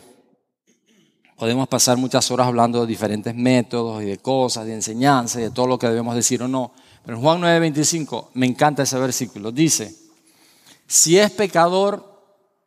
podemos 1.37 1.67
pasar 1.67 1.97
muchas 1.97 2.31
horas 2.31 2.47
hablando 2.47 2.83
de 2.83 2.87
diferentes 2.87 3.35
métodos 3.35 4.03
y 4.03 4.07
de 4.07 4.19
cosas, 4.19 4.65
de 4.67 4.75
enseñanza 4.75 5.41
y 5.41 5.45
de 5.45 5.51
todo 5.51 5.67
lo 5.67 5.79
que 5.79 5.89
debemos 5.89 6.15
decir 6.15 6.43
o 6.43 6.49
no. 6.49 6.73
Pero 7.05 7.17
en 7.17 7.23
Juan 7.23 7.41
9:25 7.41 8.31
me 8.35 8.47
encanta 8.47 8.83
ese 8.83 8.99
versículo. 8.99 9.51
Dice, 9.51 9.97
si 10.87 11.19
es 11.19 11.31
pecador, 11.31 12.13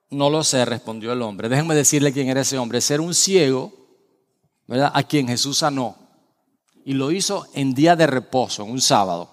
no 0.10 0.30
lo 0.30 0.43
sé, 0.43 0.65
respondió 0.65 1.12
el 1.13 1.21
hombre. 1.21 1.50
Déjenme 1.50 1.76
decirle 1.76 2.12
quién 2.12 2.30
era 2.30 2.41
ese 2.41 2.58
hombre. 2.58 2.82
Ser 2.82 3.02
un 3.02 3.13
ciego, 3.13 3.71
¿verdad? 4.67 4.91
A 4.93 5.04
quien 5.04 5.28
Jesús 5.28 5.60
sanó. 5.60 5.95
Y 6.84 6.93
lo 6.93 7.12
hizo 7.12 7.48
en 7.54 7.74
día 7.74 7.95
de 7.95 8.08
reposo, 8.08 8.63
en 8.63 8.71
un 8.71 8.82
sábado. 8.82 9.32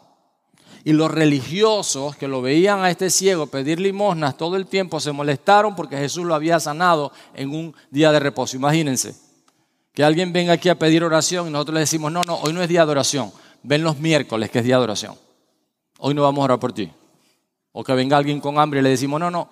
Y 0.84 0.92
los 0.92 1.10
religiosos 1.10 2.16
que 2.16 2.26
lo 2.26 2.42
veían 2.42 2.80
a 2.80 2.90
este 2.90 3.08
ciego 3.10 3.46
pedir 3.46 3.78
limosnas 3.78 4.36
todo 4.36 4.56
el 4.56 4.66
tiempo 4.66 4.98
se 4.98 5.12
molestaron 5.12 5.76
porque 5.76 5.96
Jesús 5.96 6.24
lo 6.24 6.34
había 6.34 6.58
sanado 6.58 7.12
en 7.34 7.50
un 7.50 7.74
día 7.90 8.10
de 8.10 8.18
reposo. 8.18 8.56
Imagínense 8.56 9.14
que 9.94 10.02
alguien 10.02 10.32
venga 10.32 10.54
aquí 10.54 10.68
a 10.68 10.78
pedir 10.78 11.04
oración 11.04 11.46
y 11.46 11.50
nosotros 11.50 11.74
le 11.74 11.80
decimos, 11.80 12.10
no, 12.10 12.22
no, 12.26 12.36
hoy 12.36 12.52
no 12.52 12.62
es 12.62 12.68
día 12.68 12.84
de 12.84 12.90
oración. 12.90 13.32
Ven 13.62 13.82
los 13.82 13.98
miércoles 13.98 14.50
que 14.50 14.58
es 14.58 14.64
día 14.64 14.78
de 14.78 14.84
oración. 14.84 15.16
Hoy 15.98 16.14
no 16.14 16.22
vamos 16.22 16.42
a 16.42 16.44
orar 16.44 16.60
por 16.60 16.72
ti. 16.72 16.90
O 17.72 17.84
que 17.84 17.94
venga 17.94 18.16
alguien 18.16 18.40
con 18.40 18.58
hambre 18.58 18.80
y 18.80 18.82
le 18.82 18.90
decimos, 18.90 19.18
no, 19.20 19.30
no, 19.30 19.48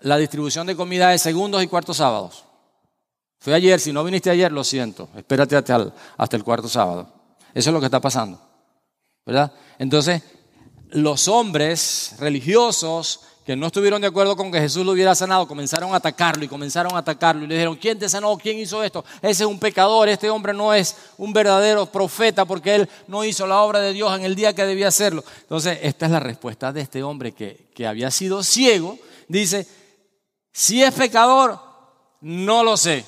la 0.00 0.16
distribución 0.16 0.66
de 0.66 0.74
comida 0.74 1.14
es 1.14 1.22
segundos 1.22 1.62
y 1.62 1.68
cuartos 1.68 1.98
sábados. 1.98 2.44
Fue 3.38 3.54
ayer, 3.54 3.78
si 3.80 3.92
no 3.92 4.04
viniste 4.04 4.30
ayer, 4.30 4.52
lo 4.52 4.64
siento. 4.64 5.08
Espérate 5.16 5.56
hasta 5.56 5.92
hasta 6.16 6.36
el 6.36 6.44
cuarto 6.44 6.68
sábado. 6.68 7.12
Eso 7.54 7.70
es 7.70 7.74
lo 7.74 7.80
que 7.80 7.86
está 7.86 8.00
pasando. 8.00 8.40
¿Verdad? 9.26 9.52
Entonces, 9.78 10.22
los 10.90 11.28
hombres 11.28 12.16
religiosos 12.18 13.20
que 13.44 13.56
no 13.56 13.66
estuvieron 13.66 14.00
de 14.00 14.06
acuerdo 14.06 14.36
con 14.36 14.52
que 14.52 14.60
Jesús 14.60 14.86
lo 14.86 14.92
hubiera 14.92 15.14
sanado, 15.14 15.48
comenzaron 15.48 15.92
a 15.92 15.96
atacarlo 15.96 16.44
y 16.44 16.48
comenzaron 16.48 16.94
a 16.94 16.98
atacarlo 16.98 17.44
y 17.44 17.48
le 17.48 17.54
dijeron, 17.54 17.76
¿quién 17.76 17.98
te 17.98 18.08
sanó? 18.08 18.36
¿Quién 18.36 18.58
hizo 18.58 18.82
esto? 18.84 19.04
Ese 19.20 19.42
es 19.42 19.48
un 19.48 19.58
pecador, 19.58 20.08
este 20.08 20.30
hombre 20.30 20.54
no 20.54 20.72
es 20.72 20.96
un 21.18 21.32
verdadero 21.32 21.86
profeta 21.86 22.44
porque 22.44 22.74
él 22.76 22.88
no 23.08 23.24
hizo 23.24 23.46
la 23.46 23.62
obra 23.62 23.80
de 23.80 23.92
Dios 23.92 24.16
en 24.16 24.24
el 24.24 24.36
día 24.36 24.54
que 24.54 24.64
debía 24.64 24.88
hacerlo. 24.88 25.24
Entonces, 25.40 25.78
esta 25.82 26.06
es 26.06 26.12
la 26.12 26.20
respuesta 26.20 26.72
de 26.72 26.82
este 26.82 27.02
hombre 27.02 27.32
que, 27.32 27.70
que 27.74 27.86
había 27.86 28.10
sido 28.10 28.44
ciego. 28.44 28.98
Dice, 29.26 29.66
si 30.52 30.82
es 30.82 30.94
pecador, 30.94 31.58
no 32.20 32.62
lo 32.62 32.76
sé. 32.76 33.04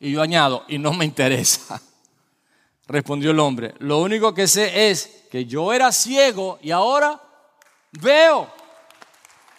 Y 0.00 0.12
yo 0.12 0.22
añado, 0.22 0.64
y 0.68 0.78
no 0.78 0.92
me 0.92 1.04
interesa. 1.04 1.80
Respondió 2.86 3.30
el 3.30 3.40
hombre, 3.40 3.74
lo 3.78 4.00
único 4.00 4.32
que 4.32 4.46
sé 4.46 4.90
es 4.90 5.24
que 5.30 5.44
yo 5.44 5.72
era 5.72 5.92
ciego 5.92 6.58
y 6.62 6.70
ahora 6.70 7.20
veo. 7.92 8.57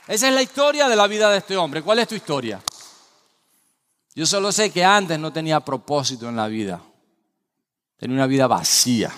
Esa 0.10 0.28
es 0.28 0.34
la 0.34 0.41
historia 0.41 0.89
de 0.89 0.95
la 0.95 1.06
vida 1.06 1.30
de 1.30 1.38
este 1.38 1.56
hombre. 1.56 1.84
¿Cuál 1.84 2.00
es 2.00 2.08
tu 2.08 2.15
historia? 2.15 2.60
Yo 4.15 4.26
solo 4.26 4.52
sé 4.52 4.72
que 4.72 4.84
antes 4.84 5.19
no 5.19 5.32
tenía 5.32 5.60
propósito 5.60 6.28
en 6.28 6.36
la 6.36 6.48
vida. 6.48 6.82
Tenía 7.95 8.15
una 8.15 8.26
vida 8.26 8.48
vacía. 8.48 9.12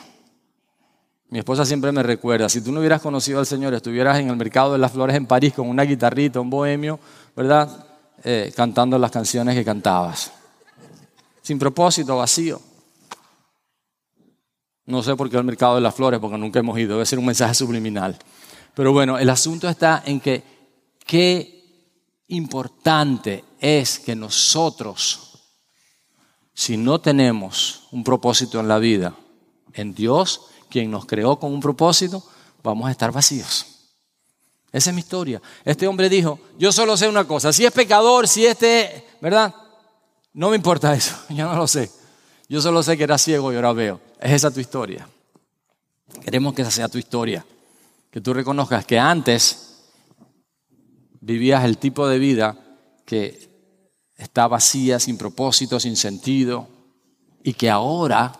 Mi 1.29 1.39
esposa 1.39 1.63
siempre 1.63 1.93
me 1.93 2.03
recuerda, 2.03 2.49
si 2.49 2.59
tú 2.59 2.73
no 2.73 2.81
hubieras 2.81 3.01
conocido 3.01 3.39
al 3.39 3.45
Señor, 3.45 3.73
estuvieras 3.73 4.19
en 4.19 4.29
el 4.29 4.35
mercado 4.35 4.73
de 4.73 4.79
las 4.79 4.91
flores 4.91 5.15
en 5.15 5.27
París 5.27 5.53
con 5.53 5.69
una 5.69 5.83
guitarrita, 5.83 6.41
un 6.41 6.49
bohemio, 6.49 6.99
¿verdad? 7.37 7.87
Eh, 8.25 8.51
cantando 8.53 8.99
las 8.99 9.11
canciones 9.11 9.55
que 9.55 9.63
cantabas. 9.63 10.33
Sin 11.41 11.57
propósito, 11.57 12.17
vacío. 12.17 12.59
No 14.87 15.01
sé 15.01 15.15
por 15.15 15.29
qué 15.29 15.37
el 15.37 15.45
mercado 15.45 15.75
de 15.75 15.81
las 15.81 15.95
flores, 15.95 16.19
porque 16.19 16.37
nunca 16.37 16.59
hemos 16.59 16.77
ido, 16.77 16.95
debe 16.95 17.05
ser 17.05 17.17
un 17.17 17.27
mensaje 17.27 17.53
subliminal. 17.53 18.19
Pero 18.75 18.91
bueno, 18.91 19.17
el 19.17 19.29
asunto 19.29 19.69
está 19.69 20.03
en 20.05 20.19
que 20.19 20.50
qué 21.11 22.23
importante 22.29 23.43
es 23.59 23.99
que 23.99 24.15
nosotros, 24.15 25.41
si 26.53 26.77
no 26.77 27.01
tenemos 27.01 27.89
un 27.91 28.01
propósito 28.01 28.61
en 28.61 28.69
la 28.69 28.79
vida, 28.79 29.13
en 29.73 29.93
Dios, 29.93 30.45
quien 30.69 30.89
nos 30.89 31.05
creó 31.05 31.37
con 31.37 31.51
un 31.51 31.59
propósito, 31.59 32.23
vamos 32.63 32.87
a 32.87 32.91
estar 32.91 33.11
vacíos. 33.11 33.89
Esa 34.71 34.91
es 34.91 34.93
mi 34.93 35.01
historia. 35.01 35.41
Este 35.65 35.85
hombre 35.85 36.07
dijo, 36.07 36.39
yo 36.57 36.71
solo 36.71 36.95
sé 36.95 37.09
una 37.09 37.27
cosa, 37.27 37.51
si 37.51 37.65
es 37.65 37.73
pecador, 37.73 38.25
si 38.25 38.45
este, 38.45 39.05
¿verdad? 39.19 39.53
No 40.31 40.49
me 40.51 40.55
importa 40.55 40.93
eso, 40.93 41.13
yo 41.29 41.45
no 41.45 41.57
lo 41.57 41.67
sé. 41.67 41.91
Yo 42.47 42.61
solo 42.61 42.81
sé 42.83 42.95
que 42.95 43.03
era 43.03 43.17
ciego 43.17 43.51
y 43.51 43.57
ahora 43.57 43.73
veo. 43.73 43.99
Es 44.17 44.31
esa 44.31 44.49
tu 44.49 44.61
historia. 44.61 45.09
Queremos 46.23 46.53
que 46.53 46.61
esa 46.61 46.71
sea 46.71 46.87
tu 46.87 46.97
historia. 46.97 47.45
Que 48.09 48.21
tú 48.21 48.33
reconozcas 48.33 48.85
que 48.85 48.97
antes 48.97 49.70
vivías 51.21 51.63
el 51.63 51.77
tipo 51.77 52.07
de 52.07 52.19
vida 52.19 52.57
que 53.05 53.49
está 54.17 54.47
vacía, 54.47 54.99
sin 54.99 55.17
propósito, 55.17 55.79
sin 55.79 55.95
sentido, 55.95 56.67
y 57.43 57.53
que 57.53 57.69
ahora 57.69 58.33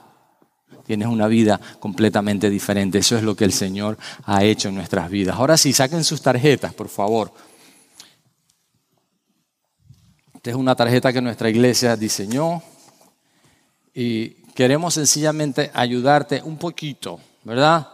tienes 0.85 1.07
una 1.07 1.27
vida 1.27 1.59
completamente 1.79 2.49
diferente. 2.49 2.99
Eso 2.99 3.17
es 3.17 3.23
lo 3.23 3.35
que 3.35 3.45
el 3.45 3.53
Señor 3.53 3.97
ha 4.25 4.43
hecho 4.43 4.69
en 4.69 4.75
nuestras 4.75 5.09
vidas. 5.09 5.37
Ahora 5.37 5.57
sí, 5.57 5.73
saquen 5.73 6.03
sus 6.03 6.21
tarjetas, 6.21 6.73
por 6.73 6.89
favor. 6.89 7.31
Esta 10.35 10.49
es 10.49 10.55
una 10.55 10.75
tarjeta 10.75 11.13
que 11.13 11.21
nuestra 11.21 11.49
iglesia 11.49 11.95
diseñó 11.95 12.63
y 13.93 14.29
queremos 14.53 14.95
sencillamente 14.95 15.69
ayudarte 15.73 16.41
un 16.41 16.57
poquito, 16.57 17.19
¿verdad? 17.43 17.87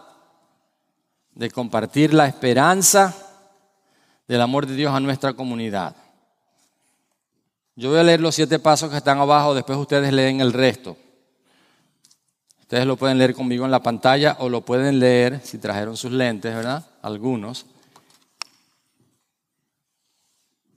De 1.34 1.50
compartir 1.50 2.14
la 2.14 2.26
esperanza 2.26 3.27
del 4.28 4.40
amor 4.42 4.66
de 4.66 4.74
Dios 4.76 4.94
a 4.94 5.00
nuestra 5.00 5.32
comunidad. 5.32 5.96
Yo 7.74 7.90
voy 7.90 7.98
a 7.98 8.02
leer 8.02 8.20
los 8.20 8.34
siete 8.34 8.58
pasos 8.58 8.90
que 8.90 8.98
están 8.98 9.18
abajo, 9.18 9.54
después 9.54 9.78
ustedes 9.78 10.12
leen 10.12 10.40
el 10.40 10.52
resto. 10.52 10.96
Ustedes 12.60 12.84
lo 12.84 12.96
pueden 12.96 13.16
leer 13.16 13.34
conmigo 13.34 13.64
en 13.64 13.70
la 13.70 13.82
pantalla 13.82 14.36
o 14.40 14.48
lo 14.50 14.60
pueden 14.60 14.98
leer 14.98 15.40
si 15.42 15.56
trajeron 15.56 15.96
sus 15.96 16.12
lentes, 16.12 16.54
¿verdad? 16.54 16.84
Algunos. 17.00 17.64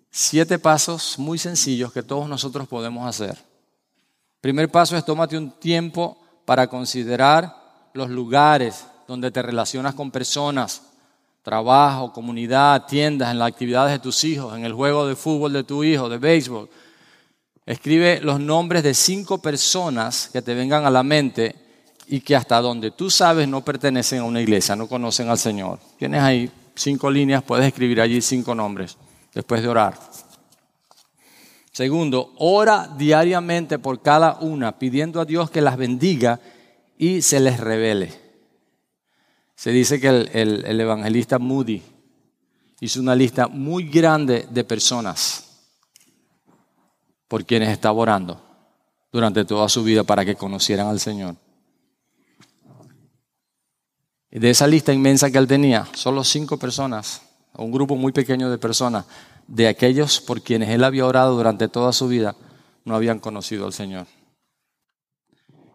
Siete 0.10 0.58
pasos 0.58 1.20
muy 1.20 1.38
sencillos 1.38 1.92
que 1.92 2.04
todos 2.04 2.30
nosotros 2.30 2.68
podemos 2.68 3.06
hacer. 3.06 3.38
Primer 4.40 4.70
paso 4.70 4.96
es 4.96 5.04
tómate 5.04 5.38
un 5.38 5.52
tiempo 5.52 6.18
para 6.46 6.68
considerar 6.68 7.56
los 7.94 8.10
lugares 8.10 8.86
donde 9.08 9.32
te 9.32 9.42
relacionas 9.42 9.94
con 9.94 10.12
personas, 10.12 10.84
trabajo, 11.42 12.14
comunidad, 12.14 12.86
tiendas, 12.86 13.32
en 13.32 13.40
las 13.40 13.50
actividades 13.50 13.94
de 13.94 14.00
tus 14.00 14.24
hijos, 14.24 14.56
en 14.56 14.66
el 14.66 14.74
juego 14.74 15.08
de 15.08 15.16
fútbol 15.16 15.54
de 15.54 15.64
tu 15.64 15.84
hijo, 15.84 16.10
de 16.10 16.18
béisbol. 16.18 16.70
Escribe 17.66 18.20
los 18.22 18.40
nombres 18.40 18.84
de 18.84 18.94
cinco 18.94 19.42
personas 19.42 20.30
que 20.32 20.42
te 20.42 20.54
vengan 20.54 20.86
a 20.86 20.90
la 20.90 21.04
mente 21.04 21.56
y 22.08 22.22
que 22.22 22.36
hasta 22.36 22.60
donde 22.62 22.92
tú 22.92 23.10
sabes 23.10 23.48
no 23.48 23.64
pertenecen 23.64 24.20
a 24.20 24.24
una 24.24 24.42
iglesia, 24.42 24.76
no 24.76 24.88
conocen 24.88 25.30
al 25.30 25.38
Señor. 25.38 25.80
Tienes 25.98 26.22
ahí 26.22 26.52
cinco 26.76 27.10
líneas, 27.10 27.44
puedes 27.44 27.66
escribir 27.66 28.02
allí 28.02 28.22
cinco 28.22 28.54
nombres 28.54 28.98
después 29.34 29.62
de 29.62 29.70
orar. 29.70 29.98
Segundo, 31.72 32.34
ora 32.38 32.90
diariamente 32.98 33.80
por 33.80 34.02
cada 34.02 34.38
una, 34.42 34.78
pidiendo 34.78 35.22
a 35.22 35.26
Dios 35.26 35.50
que 35.50 35.62
las 35.62 35.78
bendiga 35.78 36.40
y 36.98 37.22
se 37.22 37.40
les 37.40 37.60
revele. 37.60 38.21
Se 39.62 39.70
dice 39.70 40.02
que 40.02 40.08
el, 40.08 40.82
evangelista 40.82 41.38
Moody 41.38 41.84
hizo 42.80 43.00
una 43.00 43.14
lista 43.14 43.48
muy 43.48 43.88
grande 43.90 44.48
de 44.50 44.64
personas 44.64 45.68
por 47.28 47.46
quienes 47.46 47.70
estaba 47.70 48.00
orando 48.00 48.42
durante 49.12 49.46
toda 49.46 49.70
su 49.70 49.84
vida 49.84 50.04
para 50.04 50.26
que 50.26 50.34
conocieran 50.34 50.88
al 50.88 51.00
Señor. 51.00 51.36
De 54.32 54.50
esa 54.50 54.66
lista 54.66 54.94
inmensa 54.94 55.30
que 55.30 55.38
él 55.38 55.46
tenía, 55.46 55.88
solo 55.94 56.24
cinco 56.24 56.58
personas, 56.58 57.22
un 57.54 57.72
grupo 57.72 57.96
muy 57.96 58.14
pequeño 58.14 58.50
de 58.50 58.58
personas, 58.58 59.06
de 59.46 59.68
aquellos 59.68 60.22
por 60.22 60.42
quienes 60.42 60.70
él 60.70 60.84
había 60.84 61.06
orado 61.06 61.36
durante 61.36 61.68
toda 61.68 61.94
su 61.94 62.08
vida 62.08 62.36
no 62.84 62.96
habían 62.96 63.20
conocido 63.20 63.68
al 63.68 63.74
Señor. 63.74 64.08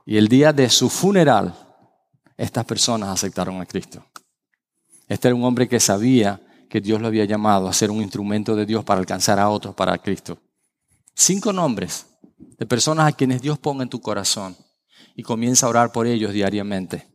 Y 0.05 0.17
el 0.17 0.27
día 0.27 0.53
de 0.53 0.71
su 0.71 0.91
funeral, 0.91 1.66
estas 2.37 2.65
personas 2.65 3.09
aceptaron 3.09 3.61
a 3.61 3.67
Cristo. 3.67 4.05
Este 5.09 5.29
era 5.29 5.35
un 5.35 5.45
hombre 5.45 5.69
que 5.69 5.81
sabía 5.81 6.41
que 6.69 6.81
Dios 6.81 7.01
lo 7.01 7.07
había 7.07 7.25
llamado 7.25 7.69
a 7.69 7.73
ser 7.73 7.91
un 7.91 8.03
instrumento 8.03 8.57
de 8.57 8.67
Dios 8.67 8.85
para 8.85 9.01
alcanzar 9.01 9.39
a 9.39 9.49
otros 9.49 9.75
para 9.75 9.97
Cristo. 9.99 10.39
Cinco 11.15 11.53
nombres 11.53 12.07
de 12.59 12.67
personas 12.67 13.09
a 13.09 13.13
quienes 13.13 13.41
Dios 13.41 13.59
ponga 13.59 13.83
en 13.83 13.89
tu 13.89 14.01
corazón 14.01 14.57
y 15.15 15.23
comienza 15.23 15.67
a 15.67 15.71
orar 15.71 15.93
por 15.93 16.07
ellos 16.07 16.33
diariamente. 16.33 17.07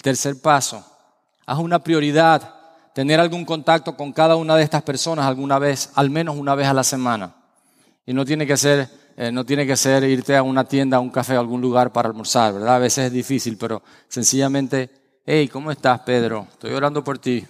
Tercer 0.00 0.40
paso, 0.40 0.84
haz 1.44 1.58
una 1.58 1.82
prioridad 1.82 2.54
tener 2.94 3.20
algún 3.20 3.44
contacto 3.44 3.96
con 3.96 4.12
cada 4.12 4.36
una 4.36 4.56
de 4.56 4.62
estas 4.62 4.82
personas 4.82 5.26
alguna 5.26 5.58
vez, 5.58 5.90
al 5.94 6.10
menos 6.10 6.36
una 6.36 6.54
vez 6.54 6.66
a 6.66 6.74
la 6.74 6.84
semana. 6.84 7.34
Y 8.06 8.12
no 8.12 8.24
tiene 8.24 8.46
que 8.46 8.56
ser, 8.56 8.88
eh, 9.16 9.30
no 9.30 9.44
tiene 9.44 9.66
que 9.66 9.76
ser 9.76 10.04
irte 10.04 10.36
a 10.36 10.42
una 10.42 10.64
tienda, 10.64 10.96
a 10.96 11.00
un 11.00 11.10
café, 11.10 11.34
a 11.34 11.40
algún 11.40 11.60
lugar 11.60 11.92
para 11.92 12.08
almorzar, 12.08 12.54
¿verdad? 12.54 12.76
A 12.76 12.78
veces 12.78 13.06
es 13.06 13.12
difícil, 13.12 13.56
pero 13.56 13.82
sencillamente, 14.08 14.90
hey, 15.26 15.48
¿cómo 15.48 15.70
estás, 15.70 16.00
Pedro? 16.00 16.46
Estoy 16.50 16.72
orando 16.72 17.04
por 17.04 17.18
ti. 17.18 17.44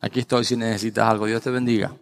Aquí 0.00 0.20
estoy 0.20 0.44
si 0.44 0.56
necesitas 0.56 1.08
algo. 1.08 1.26
Dios 1.26 1.42
te 1.42 1.50
bendiga. 1.50 1.94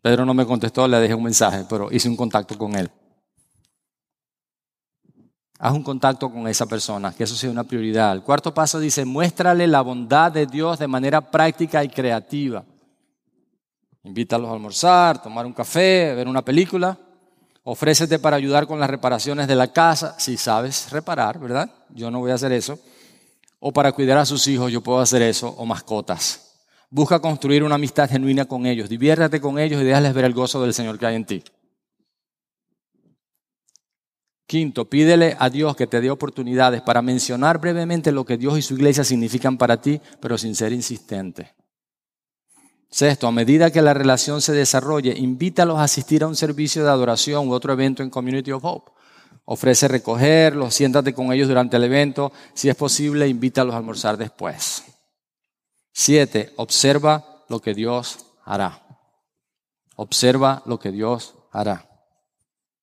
Pedro 0.00 0.24
no 0.24 0.32
me 0.32 0.46
contestó, 0.46 0.88
le 0.88 0.98
dejé 0.98 1.14
un 1.14 1.24
mensaje, 1.24 1.66
pero 1.68 1.92
hice 1.92 2.08
un 2.08 2.16
contacto 2.16 2.56
con 2.56 2.74
él. 2.74 2.90
Haz 5.58 5.74
un 5.74 5.82
contacto 5.82 6.32
con 6.32 6.48
esa 6.48 6.64
persona, 6.64 7.12
que 7.12 7.24
eso 7.24 7.36
sea 7.36 7.50
una 7.50 7.64
prioridad. 7.64 8.14
El 8.14 8.22
cuarto 8.22 8.54
paso 8.54 8.78
dice, 8.78 9.04
muéstrale 9.04 9.66
la 9.66 9.82
bondad 9.82 10.32
de 10.32 10.46
Dios 10.46 10.78
de 10.78 10.88
manera 10.88 11.20
práctica 11.20 11.84
y 11.84 11.90
creativa. 11.90 12.64
Invítalos 14.02 14.48
a 14.48 14.54
almorzar, 14.54 15.20
tomar 15.20 15.44
un 15.44 15.52
café, 15.52 16.14
ver 16.14 16.26
una 16.28 16.42
película. 16.42 16.98
Ofrécete 17.62 18.18
para 18.18 18.36
ayudar 18.36 18.66
con 18.66 18.80
las 18.80 18.88
reparaciones 18.88 19.46
de 19.46 19.54
la 19.54 19.72
casa, 19.72 20.18
si 20.18 20.36
sabes 20.36 20.90
reparar, 20.90 21.38
¿verdad? 21.38 21.70
Yo 21.90 22.10
no 22.10 22.20
voy 22.20 22.30
a 22.30 22.34
hacer 22.34 22.52
eso. 22.52 22.78
O 23.58 23.72
para 23.72 23.92
cuidar 23.92 24.16
a 24.18 24.24
sus 24.24 24.46
hijos, 24.48 24.72
yo 24.72 24.80
puedo 24.80 25.00
hacer 25.00 25.20
eso, 25.20 25.48
o 25.48 25.66
mascotas. 25.66 26.50
Busca 26.88 27.20
construir 27.20 27.62
una 27.62 27.74
amistad 27.74 28.08
genuina 28.08 28.46
con 28.46 28.64
ellos. 28.64 28.88
Diviértate 28.88 29.40
con 29.40 29.58
ellos 29.58 29.80
y 29.82 29.84
déjales 29.84 30.14
ver 30.14 30.24
el 30.24 30.32
gozo 30.32 30.62
del 30.62 30.72
Señor 30.72 30.98
que 30.98 31.06
hay 31.06 31.16
en 31.16 31.24
ti. 31.26 31.44
Quinto, 34.46 34.90
pídele 34.90 35.36
a 35.38 35.48
Dios 35.48 35.76
que 35.76 35.86
te 35.86 36.00
dé 36.00 36.10
oportunidades 36.10 36.82
para 36.82 37.02
mencionar 37.02 37.60
brevemente 37.60 38.10
lo 38.10 38.24
que 38.24 38.36
Dios 38.36 38.58
y 38.58 38.62
su 38.62 38.74
iglesia 38.74 39.04
significan 39.04 39.56
para 39.56 39.80
ti, 39.80 40.00
pero 40.20 40.36
sin 40.36 40.56
ser 40.56 40.72
insistente. 40.72 41.54
Sexto, 42.90 43.28
a 43.28 43.32
medida 43.32 43.70
que 43.70 43.82
la 43.82 43.94
relación 43.94 44.42
se 44.42 44.52
desarrolle, 44.52 45.16
invítalos 45.16 45.78
a 45.78 45.84
asistir 45.84 46.24
a 46.24 46.26
un 46.26 46.34
servicio 46.34 46.82
de 46.82 46.90
adoración 46.90 47.48
u 47.48 47.52
otro 47.52 47.72
evento 47.72 48.02
en 48.02 48.10
Community 48.10 48.50
of 48.50 48.64
Hope. 48.64 48.90
Ofrece 49.44 49.86
recogerlos, 49.86 50.74
siéntate 50.74 51.14
con 51.14 51.32
ellos 51.32 51.48
durante 51.48 51.76
el 51.76 51.84
evento. 51.84 52.32
Si 52.52 52.68
es 52.68 52.74
posible, 52.74 53.28
invítalos 53.28 53.74
a 53.74 53.78
almorzar 53.78 54.16
después. 54.16 54.84
Siete, 55.92 56.52
observa 56.56 57.44
lo 57.48 57.60
que 57.60 57.74
Dios 57.74 58.18
hará. 58.44 58.82
Observa 59.94 60.62
lo 60.66 60.80
que 60.80 60.90
Dios 60.90 61.34
hará. 61.52 61.88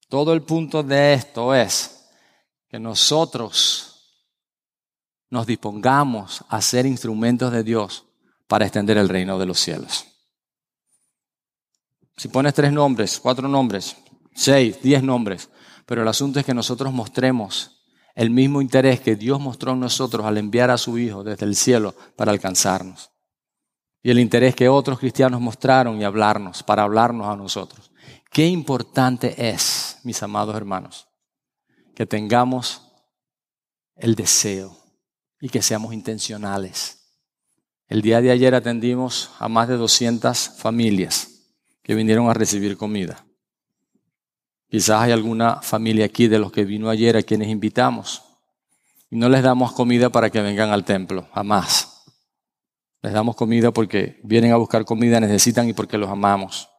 Todo 0.08 0.32
el 0.32 0.42
punto 0.42 0.84
de 0.84 1.14
esto 1.14 1.54
es 1.54 2.08
que 2.70 2.80
nosotros 2.80 4.22
nos 5.30 5.46
dispongamos 5.46 6.46
a 6.48 6.62
ser 6.62 6.86
instrumentos 6.86 7.52
de 7.52 7.64
Dios 7.64 8.07
para 8.48 8.66
extender 8.66 8.98
el 8.98 9.10
reino 9.10 9.38
de 9.38 9.46
los 9.46 9.60
cielos. 9.60 10.06
Si 12.16 12.30
pones 12.30 12.54
tres 12.54 12.72
nombres, 12.72 13.20
cuatro 13.20 13.48
nombres, 13.48 13.96
seis, 14.34 14.82
diez 14.82 15.04
nombres, 15.04 15.50
pero 15.86 16.02
el 16.02 16.08
asunto 16.08 16.40
es 16.40 16.46
que 16.46 16.54
nosotros 16.54 16.92
mostremos 16.92 17.78
el 18.16 18.32
mismo 18.32 18.62
interés 18.62 19.00
que 19.00 19.16
Dios 19.16 19.40
mostró 19.40 19.74
en 19.74 19.80
nosotros 19.80 20.26
al 20.26 20.38
enviar 20.38 20.72
a 20.72 20.78
su 20.80 20.98
Hijo 20.98 21.24
desde 21.24 21.46
el 21.46 21.56
cielo 21.56 21.94
para 22.16 22.32
alcanzarnos. 22.32 23.12
Y 24.02 24.10
el 24.10 24.20
interés 24.20 24.56
que 24.56 24.70
otros 24.70 24.98
cristianos 24.98 25.40
mostraron 25.40 26.02
y 26.02 26.04
hablarnos, 26.04 26.64
para 26.64 26.82
hablarnos 26.82 27.28
a 27.28 27.36
nosotros. 27.36 27.92
Qué 28.32 28.48
importante 28.48 29.50
es, 29.50 30.00
mis 30.04 30.22
amados 30.24 30.56
hermanos, 30.56 31.08
que 31.94 32.08
tengamos 32.08 32.82
el 33.96 34.16
deseo 34.16 34.76
y 35.40 35.50
que 35.50 35.62
seamos 35.62 35.94
intencionales. 35.94 36.97
El 37.88 38.02
día 38.02 38.22
de 38.22 38.32
ayer 38.32 38.54
atendimos 38.54 39.32
a 39.40 39.48
más 39.48 39.68
de 39.68 39.78
200 39.78 40.50
familias 40.58 41.54
que 41.84 41.96
vinieron 41.96 42.30
a 42.30 42.34
recibir 42.34 42.78
comida. 42.78 43.26
Quizás 44.70 45.02
hay 45.02 45.12
alguna 45.12 45.62
familia 45.62 46.06
aquí 46.06 46.28
de 46.28 46.40
los 46.40 46.52
que 46.52 46.66
vino 46.66 46.90
ayer 46.90 47.16
a 47.16 47.24
quienes 47.24 47.48
invitamos 47.48 48.24
y 49.10 49.16
no 49.16 49.30
les 49.30 49.42
damos 49.42 49.72
comida 49.72 50.10
para 50.10 50.30
que 50.30 50.42
vengan 50.42 50.72
al 50.72 50.84
templo, 50.84 51.30
jamás. 51.34 52.04
Les 53.02 53.14
damos 53.14 53.36
comida 53.36 53.72
porque 53.72 54.20
vienen 54.24 54.52
a 54.52 54.58
buscar 54.58 54.84
comida, 54.84 55.20
necesitan 55.20 55.70
y 55.70 55.74
porque 55.74 55.98
los 55.98 56.10
amamos 56.10 56.70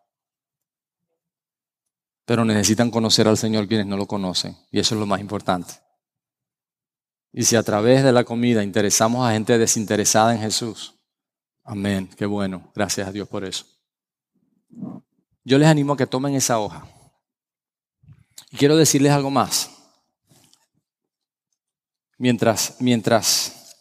pero 2.29 2.45
necesitan 2.45 2.91
conocer 2.91 3.27
al 3.27 3.39
Señor 3.39 3.67
quienes 3.67 3.87
no 3.87 3.97
lo 3.97 4.05
conocen, 4.05 4.55
y 4.71 4.81
eso 4.81 4.95
es 4.95 5.01
lo 5.01 5.07
más 5.07 5.19
importante. 5.19 5.73
Y 7.33 7.45
si 7.45 7.57
a 7.57 7.63
través 7.63 8.05
de 8.05 8.13
la 8.13 8.25
comida 8.25 8.63
interesamos 8.63 9.27
a 9.27 9.33
gente 9.33 9.57
desinteresada 9.57 10.35
en 10.35 10.43
Jesús, 10.43 10.98
amén, 11.69 12.09
qué 12.17 12.27
bueno, 12.27 12.73
gracias 12.75 13.07
a 13.07 13.13
Dios 13.13 13.29
por 13.29 13.45
eso. 13.45 13.67
Yo 15.45 15.59
les 15.59 15.69
animo 15.69 15.93
a 15.93 15.97
que 15.97 16.07
tomen 16.07 16.35
esa 16.35 16.59
hoja. 16.59 16.87
Y 18.51 18.57
quiero 18.57 18.77
decirles 18.77 19.13
algo 19.13 19.31
más. 19.31 19.71
Mientras, 22.17 22.77
mientras 22.81 23.77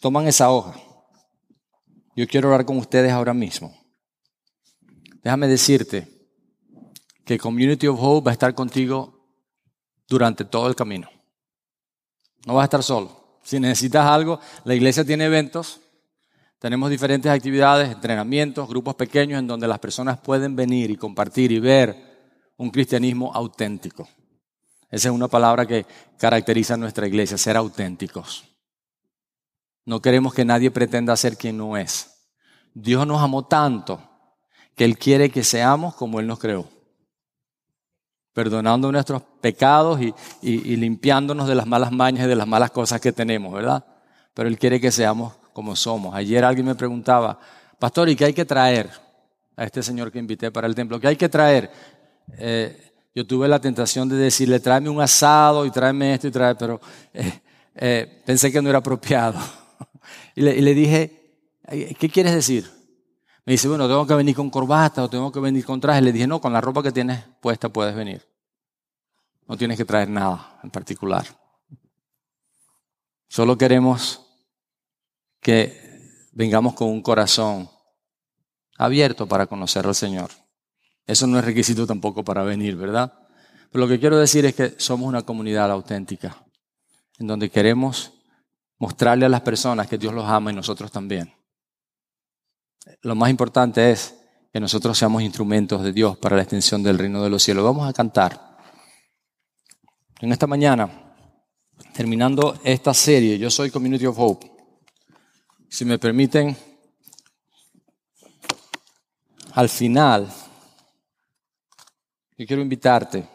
toman 0.00 0.26
esa 0.26 0.50
hoja, 0.50 0.80
yo 2.14 2.26
quiero 2.26 2.48
hablar 2.48 2.64
con 2.64 2.78
ustedes 2.78 3.12
ahora 3.12 3.34
mismo. 3.34 3.76
Déjame 5.22 5.48
decirte 5.48 6.08
que 7.24 7.38
Community 7.38 7.88
of 7.88 7.98
Hope 8.00 8.26
va 8.26 8.30
a 8.30 8.34
estar 8.34 8.54
contigo 8.54 9.28
durante 10.08 10.44
todo 10.44 10.68
el 10.68 10.76
camino. 10.76 11.10
No 12.46 12.54
vas 12.54 12.62
a 12.62 12.66
estar 12.66 12.82
solo. 12.82 13.40
Si 13.42 13.60
necesitas 13.60 14.06
algo, 14.06 14.40
la 14.64 14.74
iglesia 14.74 15.04
tiene 15.04 15.24
eventos, 15.24 15.80
tenemos 16.58 16.90
diferentes 16.90 17.30
actividades, 17.30 17.90
entrenamientos, 17.90 18.68
grupos 18.68 18.94
pequeños 18.94 19.38
en 19.38 19.46
donde 19.46 19.68
las 19.68 19.78
personas 19.78 20.18
pueden 20.18 20.56
venir 20.56 20.90
y 20.90 20.96
compartir 20.96 21.52
y 21.52 21.60
ver 21.60 21.96
un 22.56 22.70
cristianismo 22.70 23.32
auténtico. 23.34 24.08
Esa 24.90 25.08
es 25.08 25.14
una 25.14 25.28
palabra 25.28 25.66
que 25.66 25.84
caracteriza 26.18 26.74
a 26.74 26.78
nuestra 26.78 27.06
iglesia, 27.06 27.36
ser 27.36 27.56
auténticos. 27.56 28.44
No 29.84 30.00
queremos 30.00 30.34
que 30.34 30.44
nadie 30.44 30.70
pretenda 30.70 31.16
ser 31.16 31.36
quien 31.36 31.58
no 31.58 31.76
es. 31.76 32.28
Dios 32.74 33.06
nos 33.06 33.22
amó 33.22 33.46
tanto 33.46 34.00
que 34.74 34.84
Él 34.84 34.98
quiere 34.98 35.30
que 35.30 35.44
seamos 35.44 35.94
como 35.94 36.20
Él 36.20 36.26
nos 36.26 36.38
creó 36.38 36.68
perdonando 38.36 38.92
nuestros 38.92 39.22
pecados 39.40 39.98
y, 40.42 40.76
limpiándonos 40.76 41.48
de 41.48 41.54
las 41.54 41.66
malas 41.66 41.90
mañas 41.90 42.26
y 42.26 42.28
de 42.28 42.36
las 42.36 42.46
malas 42.46 42.70
cosas 42.70 43.00
que 43.00 43.10
tenemos, 43.10 43.50
¿verdad? 43.50 43.82
Pero 44.34 44.46
Él 44.46 44.58
quiere 44.58 44.78
que 44.78 44.92
seamos 44.92 45.32
como 45.56 45.74
somos. 45.74 46.14
Ayer 46.14 46.44
alguien 46.44 46.66
me 46.66 46.74
preguntaba, 46.74 47.40
pastor, 47.78 48.10
¿y 48.10 48.14
qué 48.14 48.26
hay 48.26 48.34
que 48.34 48.44
traer 48.44 48.90
a 49.56 49.64
este 49.64 49.82
señor 49.82 50.12
que 50.12 50.18
invité 50.18 50.50
para 50.50 50.66
el 50.66 50.74
templo? 50.74 51.00
¿Qué 51.00 51.08
hay 51.08 51.16
que 51.16 51.30
traer? 51.30 51.70
Eh, 52.36 52.92
yo 53.14 53.26
tuve 53.26 53.48
la 53.48 53.58
tentación 53.58 54.06
de 54.06 54.16
decirle, 54.16 54.60
tráeme 54.60 54.90
un 54.90 55.00
asado 55.00 55.64
y 55.64 55.70
tráeme 55.70 56.12
esto 56.12 56.28
y 56.28 56.30
tráeme, 56.30 56.56
pero 56.56 56.78
eh, 57.14 57.40
eh, 57.74 58.22
pensé 58.26 58.52
que 58.52 58.60
no 58.60 58.68
era 58.68 58.80
apropiado. 58.80 59.40
y, 60.34 60.42
le, 60.42 60.56
y 60.56 60.60
le 60.60 60.74
dije, 60.74 61.38
¿qué 61.98 62.10
quieres 62.10 62.34
decir? 62.34 62.70
Me 63.46 63.54
dice, 63.54 63.66
bueno, 63.66 63.88
tengo 63.88 64.06
que 64.06 64.12
venir 64.12 64.36
con 64.36 64.50
corbata 64.50 65.04
o 65.04 65.08
tengo 65.08 65.32
que 65.32 65.40
venir 65.40 65.64
con 65.64 65.80
traje. 65.80 66.02
Le 66.02 66.12
dije, 66.12 66.26
no, 66.26 66.38
con 66.38 66.52
la 66.52 66.60
ropa 66.60 66.82
que 66.82 66.92
tienes 66.92 67.24
puesta 67.40 67.70
puedes 67.70 67.94
venir. 67.94 68.22
No 69.48 69.56
tienes 69.56 69.78
que 69.78 69.86
traer 69.86 70.10
nada 70.10 70.60
en 70.62 70.68
particular. 70.68 71.24
Solo 73.26 73.56
queremos 73.56 74.25
que 75.46 76.28
vengamos 76.32 76.74
con 76.74 76.88
un 76.88 77.02
corazón 77.02 77.70
abierto 78.76 79.26
para 79.26 79.46
conocer 79.46 79.86
al 79.86 79.94
Señor. 79.94 80.30
Eso 81.06 81.26
no 81.26 81.38
es 81.38 81.44
requisito 81.44 81.86
tampoco 81.86 82.24
para 82.24 82.42
venir, 82.42 82.76
¿verdad? 82.76 83.12
Pero 83.70 83.84
lo 83.84 83.88
que 83.88 84.00
quiero 84.00 84.18
decir 84.18 84.44
es 84.44 84.54
que 84.54 84.74
somos 84.78 85.08
una 85.08 85.22
comunidad 85.22 85.70
auténtica, 85.70 86.44
en 87.18 87.28
donde 87.28 87.50
queremos 87.50 88.12
mostrarle 88.78 89.26
a 89.26 89.28
las 89.28 89.40
personas 89.42 89.86
que 89.86 89.98
Dios 89.98 90.12
los 90.12 90.26
ama 90.26 90.50
y 90.50 90.54
nosotros 90.54 90.90
también 90.90 91.32
lo 93.02 93.14
más 93.14 93.30
importante 93.30 93.90
es 93.90 94.14
que 94.52 94.60
nosotros 94.60 94.96
seamos 94.96 95.22
instrumentos 95.22 95.82
de 95.82 95.92
Dios 95.92 96.16
para 96.16 96.36
la 96.36 96.42
extensión 96.42 96.82
del 96.82 96.98
reino 96.98 97.22
de 97.22 97.30
los 97.30 97.42
cielos. 97.42 97.64
Vamos 97.64 97.88
a 97.88 97.92
cantar. 97.92 98.56
En 100.20 100.32
esta 100.32 100.46
mañana, 100.46 101.14
terminando 101.92 102.58
esta 102.64 102.94
serie, 102.94 103.38
yo 103.38 103.50
soy 103.50 103.70
Community 103.70 104.06
of 104.06 104.18
Hope. 104.18 104.55
Si 105.68 105.84
me 105.84 105.98
permiten, 105.98 106.56
al 109.52 109.68
final, 109.68 110.28
yo 112.38 112.46
quiero 112.46 112.62
invitarte 112.62 113.26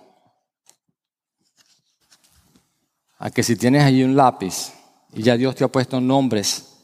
a 3.18 3.30
que 3.32 3.44
si 3.44 3.56
tienes 3.56 3.84
allí 3.84 4.04
un 4.04 4.16
lápiz 4.16 4.74
y 5.14 5.24
ya 5.24 5.36
Dios 5.36 5.56
te 5.56 5.64
ha 5.64 5.68
puesto 5.68 6.00
nombres 6.00 6.78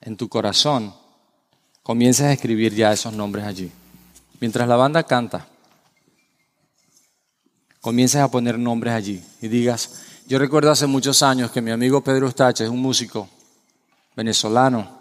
en 0.00 0.16
tu 0.16 0.28
corazón, 0.28 0.94
comiences 1.82 2.26
a 2.26 2.32
escribir 2.32 2.74
ya 2.74 2.92
esos 2.92 3.12
nombres 3.12 3.44
allí. 3.44 3.70
Mientras 4.40 4.68
la 4.68 4.76
banda 4.76 5.02
canta, 5.04 5.48
comiences 7.80 8.20
a 8.20 8.30
poner 8.30 8.58
nombres 8.58 8.94
allí 8.94 9.24
y 9.40 9.48
digas, 9.48 10.02
yo 10.26 10.38
recuerdo 10.38 10.70
hace 10.70 10.86
muchos 10.86 11.22
años 11.22 11.50
que 11.50 11.62
mi 11.62 11.70
amigo 11.70 12.02
Pedro 12.02 12.26
Ustache 12.26 12.64
es 12.64 12.70
un 12.70 12.82
músico 12.82 13.28
venezolano. 14.16 14.96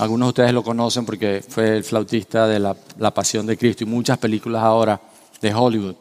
Algunos 0.00 0.26
de 0.26 0.30
ustedes 0.30 0.52
lo 0.52 0.64
conocen 0.64 1.06
porque 1.06 1.44
fue 1.46 1.76
el 1.76 1.84
flautista 1.84 2.48
de 2.48 2.58
la, 2.58 2.74
Pasión 3.12 3.46
de 3.46 3.56
Cristo 3.56 3.84
y 3.84 3.86
muchas 3.86 4.18
películas 4.18 4.62
ahora 4.62 5.00
de 5.40 5.54
Hollywood. 5.54 5.94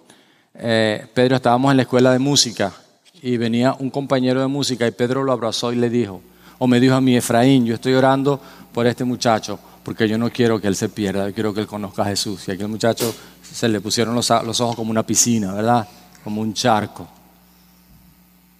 Eh, 0.55 1.05
Pedro, 1.13 1.35
estábamos 1.35 1.71
en 1.71 1.77
la 1.77 1.83
escuela 1.83 2.11
de 2.11 2.19
música 2.19 2.73
y 3.21 3.37
venía 3.37 3.75
un 3.77 3.89
compañero 3.89 4.41
de 4.41 4.47
música 4.47 4.87
y 4.87 4.91
Pedro 4.91 5.23
lo 5.23 5.31
abrazó 5.31 5.71
y 5.71 5.75
le 5.75 5.89
dijo, 5.89 6.21
o 6.57 6.65
me 6.65 6.79
dijo 6.79 6.95
a 6.95 7.01
mí, 7.01 7.15
Efraín, 7.15 7.65
yo 7.65 7.75
estoy 7.75 7.93
orando 7.93 8.39
por 8.71 8.87
este 8.87 9.03
muchacho 9.03 9.59
porque 9.83 10.07
yo 10.07 10.17
no 10.17 10.29
quiero 10.31 10.59
que 10.59 10.67
él 10.67 10.75
se 10.75 10.89
pierda, 10.89 11.27
yo 11.27 11.33
quiero 11.33 11.53
que 11.53 11.61
él 11.61 11.67
conozca 11.67 12.03
a 12.03 12.05
Jesús. 12.05 12.47
Y 12.47 12.51
aquel 12.51 12.69
muchacho 12.69 13.13
se 13.41 13.67
le 13.67 13.81
pusieron 13.81 14.15
los, 14.15 14.31
ojos 14.31 14.75
como 14.75 14.89
una 14.89 15.03
piscina, 15.03 15.53
¿verdad? 15.53 15.87
Como 16.23 16.41
un 16.41 16.53
charco. 16.53 17.07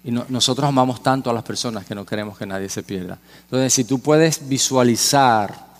Y 0.04 0.10
nosotros 0.10 0.68
amamos 0.68 1.02
tanto 1.02 1.30
a 1.30 1.32
las 1.32 1.42
personas 1.42 1.86
que 1.86 1.94
no 1.94 2.04
queremos 2.04 2.36
que 2.36 2.44
nadie 2.44 2.68
se 2.68 2.82
pierda. 2.82 3.18
Entonces, 3.44 3.72
si 3.72 3.84
tú 3.84 3.98
puedes 4.00 4.46
visualizar 4.46 5.74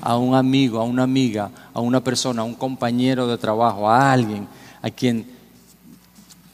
a 0.00 0.16
un 0.16 0.34
amigo, 0.34 0.80
a 0.80 0.84
una 0.84 1.04
amiga, 1.04 1.50
a 1.72 1.80
una 1.80 2.02
persona, 2.02 2.42
a 2.42 2.44
un 2.44 2.54
compañero 2.54 3.26
de 3.28 3.38
trabajo, 3.38 3.88
a 3.88 4.12
alguien 4.12 4.48
a 4.82 4.90
quien 4.90 5.26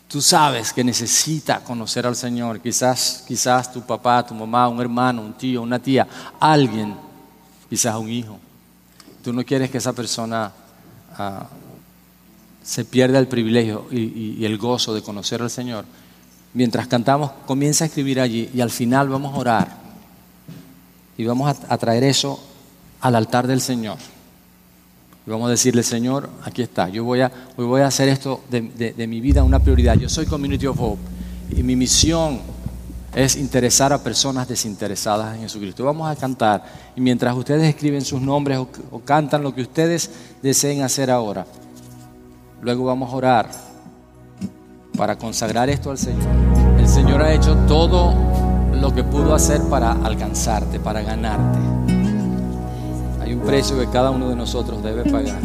tú 0.09 0.21
sabes 0.21 0.73
que 0.73 0.85
necesita 0.85 1.61
conocer 1.61 2.07
al 2.07 2.17
Señor, 2.17 2.61
quizás, 2.61 3.25
quizás 3.27 3.73
tu 3.73 3.83
papá, 3.83 4.25
tu 4.27 4.35
mamá, 4.35 4.69
un 4.69 4.81
hermano, 4.81 5.23
un 5.23 5.35
tío, 5.35 5.63
una 5.63 5.79
tía, 5.79 6.07
alguien 6.41 6.95
quizás 7.69 7.97
un 7.97 8.11
hijo. 8.11 8.39
Tú 9.23 9.33
no 9.33 9.45
quieres 9.45 9.71
que 9.71 9.79
esa 9.79 9.93
persona 9.93 10.53
ah, 11.17 11.47
se 12.63 12.85
pierda 12.85 13.19
el 13.19 13.29
privilegio 13.29 13.87
y, 13.91 14.45
el 14.45 14.59
gozo 14.59 14.95
de 14.95 15.03
conocer 15.03 15.43
al 15.43 15.51
Señor. 15.51 15.85
Mientras 16.57 16.87
cantamos, 16.87 17.33
comienza 17.45 17.85
a 17.85 17.87
escribir 17.87 18.19
allí 18.19 18.49
y 18.55 18.63
al 18.63 18.71
final 18.71 19.11
vamos 19.11 19.35
a 19.35 19.37
orar 19.37 19.69
y 21.19 21.23
vamos 21.27 21.55
a, 21.69 21.77
traer 21.77 22.03
eso 22.03 22.43
al 23.03 23.15
altar 23.15 23.47
del 23.47 23.61
Señor. 23.61 23.99
Y 25.27 25.31
vamos 25.31 25.49
a 25.49 25.51
decirle, 25.51 25.83
Señor, 25.83 26.31
aquí 26.43 26.63
está, 26.63 26.89
yo 26.89 27.05
voy 27.05 27.21
a, 27.21 27.31
voy 27.59 27.83
a 27.83 27.89
hacer 27.89 28.09
esto 28.09 28.43
de, 28.49 28.63
de 28.97 29.07
mi 29.07 29.21
vida 29.21 29.43
una 29.43 29.59
prioridad. 29.59 29.97
Yo 29.97 30.09
soy 30.09 30.25
Community 30.25 30.65
of 30.67 30.81
Hope 30.81 31.03
y 31.55 31.63
mi 31.63 31.77
misión 31.77 32.41
es 33.15 33.37
interesar 33.37 33.93
a 33.93 34.03
personas 34.03 34.49
desinteresadas 34.49 35.35
en 35.35 35.43
Jesucristo. 35.43 35.85
Vamos 35.85 36.11
a 36.11 36.17
cantar 36.17 36.65
y 36.97 37.03
mientras 37.03 37.37
ustedes 37.37 37.69
escriben 37.69 38.03
sus 38.03 38.23
nombres 38.23 38.59
o 38.59 39.01
cantan 39.01 39.43
lo 39.43 39.55
que 39.55 39.61
ustedes 39.61 40.11
deseen 40.43 40.81
hacer 40.81 41.11
ahora, 41.11 41.45
luego 42.63 42.87
vamos 42.87 43.13
a 43.13 43.17
orar 43.17 43.66
para 44.97 45.17
consagrar 45.17 45.69
esto 45.69 45.91
al 45.91 45.99
Señor. 45.99 46.29
El 46.79 46.89
Señor 46.89 47.23
ha 47.23 47.33
hecho 47.33 47.55
todo 47.69 48.15
lo 48.73 48.95
que 48.95 49.05
pudo 49.05 49.35
hacer 49.35 49.61
para 49.63 49.93
alcanzarte, 49.93 50.81
para 50.81 51.03
ganarte. 51.03 51.59
Hay 53.23 53.35
un 53.35 53.41
precio 53.41 53.79
que 53.79 53.89
cada 53.89 54.11
uno 54.11 54.29
de 54.29 54.37
nosotros 54.37 54.83
debe 54.83 55.11
pagar 55.11 55.41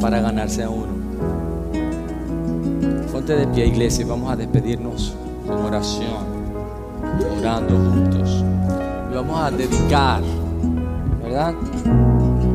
para 0.00 0.20
ganarse 0.20 0.62
a 0.64 0.70
uno. 0.70 0.94
Ponte 3.12 3.34
de 3.34 3.46
pie, 3.46 3.66
iglesia, 3.66 4.04
y 4.04 4.08
vamos 4.08 4.30
a 4.30 4.36
despedirnos 4.36 5.14
con 5.46 5.64
oración, 5.64 6.26
orando 7.38 7.74
juntos. 7.74 8.44
Y 9.10 9.14
vamos 9.14 9.40
a 9.40 9.50
dedicar, 9.50 10.22
¿verdad? 11.22 11.54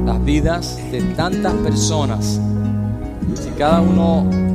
Las 0.05 0.23
vidas 0.23 0.77
de 0.91 1.01
tantas 1.15 1.53
personas. 1.55 2.39
Si 3.35 3.49
cada 3.57 3.81
uno 3.81 4.50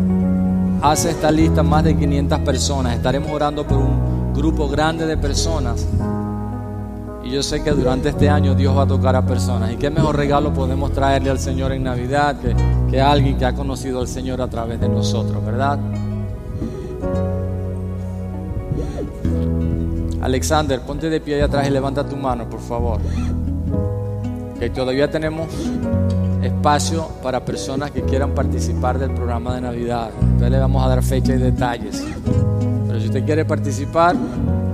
hace 0.82 1.10
esta 1.10 1.30
lista, 1.30 1.62
más 1.62 1.84
de 1.84 1.96
500 1.96 2.40
personas, 2.40 2.94
estaremos 2.94 3.30
orando 3.30 3.66
por 3.66 3.78
un 3.78 4.32
grupo 4.34 4.68
grande 4.68 5.06
de 5.06 5.16
personas. 5.16 5.86
Y 7.24 7.30
yo 7.30 7.42
sé 7.42 7.62
que 7.62 7.70
durante 7.72 8.10
este 8.10 8.28
año 8.28 8.54
Dios 8.54 8.76
va 8.76 8.82
a 8.82 8.86
tocar 8.86 9.16
a 9.16 9.26
personas. 9.26 9.72
¿Y 9.72 9.76
qué 9.76 9.90
mejor 9.90 10.16
regalo 10.16 10.52
podemos 10.52 10.92
traerle 10.92 11.30
al 11.30 11.40
Señor 11.40 11.72
en 11.72 11.82
Navidad 11.82 12.38
que, 12.38 12.54
que 12.90 13.00
alguien 13.00 13.36
que 13.36 13.44
ha 13.44 13.54
conocido 13.54 14.00
al 14.00 14.06
Señor 14.06 14.40
a 14.40 14.48
través 14.48 14.80
de 14.80 14.88
nosotros, 14.88 15.44
verdad? 15.44 15.78
Alexander, 20.22 20.80
ponte 20.80 21.08
de 21.08 21.20
pie 21.20 21.36
ahí 21.36 21.40
atrás 21.40 21.66
y 21.66 21.70
levanta 21.70 22.06
tu 22.06 22.16
mano, 22.16 22.48
por 22.48 22.60
favor. 22.60 23.00
Que 24.58 24.70
todavía 24.70 25.10
tenemos 25.10 25.48
espacio 26.42 27.08
para 27.22 27.44
personas 27.44 27.90
que 27.90 28.02
quieran 28.02 28.34
participar 28.34 28.98
del 28.98 29.10
programa 29.12 29.54
de 29.54 29.60
Navidad. 29.60 30.10
Entonces 30.20 30.50
le 30.50 30.58
vamos 30.58 30.84
a 30.84 30.88
dar 30.88 31.02
fecha 31.02 31.34
y 31.34 31.38
detalles. 31.38 32.04
Pero 32.86 33.00
si 33.00 33.06
usted 33.06 33.24
quiere 33.24 33.44
participar, 33.44 34.16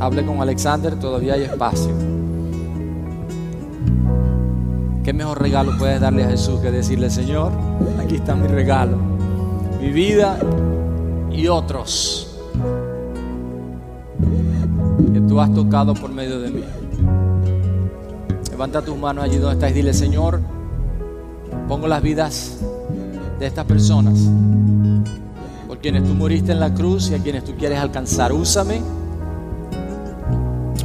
hable 0.01 0.25
con 0.25 0.41
Alexander, 0.41 0.95
todavía 0.97 1.35
hay 1.35 1.43
espacio. 1.43 1.93
¿Qué 5.05 5.13
mejor 5.13 5.43
regalo 5.43 5.73
puedes 5.79 6.01
darle 6.01 6.25
a 6.25 6.29
Jesús 6.29 6.61
que 6.61 6.71
decirle, 6.71 7.11
Señor, 7.11 7.51
aquí 8.01 8.17
está 8.17 8.37
mi 8.37 8.47
regalo, 8.47 8.97
mi 9.81 9.91
vida 9.91 10.39
y 11.33 11.49
otros 11.49 12.39
que 15.13 15.21
tú 15.23 15.41
has 15.41 15.53
tocado 15.53 15.95
por 15.95 16.11
medio 16.11 16.39
de 16.39 16.51
mí? 16.51 16.65
Levanta 18.51 18.81
tus 18.81 18.97
manos 18.97 19.25
allí 19.25 19.39
donde 19.39 19.55
estás 19.55 19.71
y 19.73 19.75
dile, 19.75 19.93
Señor, 19.93 20.41
pongo 21.73 21.89
las 21.89 22.03
vidas 22.03 22.59
de 23.39 23.47
estas 23.47 23.65
personas 23.65 24.19
por 25.67 25.79
quienes 25.79 26.05
tú 26.05 26.13
moriste 26.13 26.53
en 26.53 26.61
la 26.61 26.75
cruz 26.75 27.09
y 27.11 27.15
a 27.15 27.19
quienes 27.19 27.45
tú 27.45 27.55
quieres 27.57 27.79
alcanzar. 27.79 28.31
Úsame, 28.31 28.83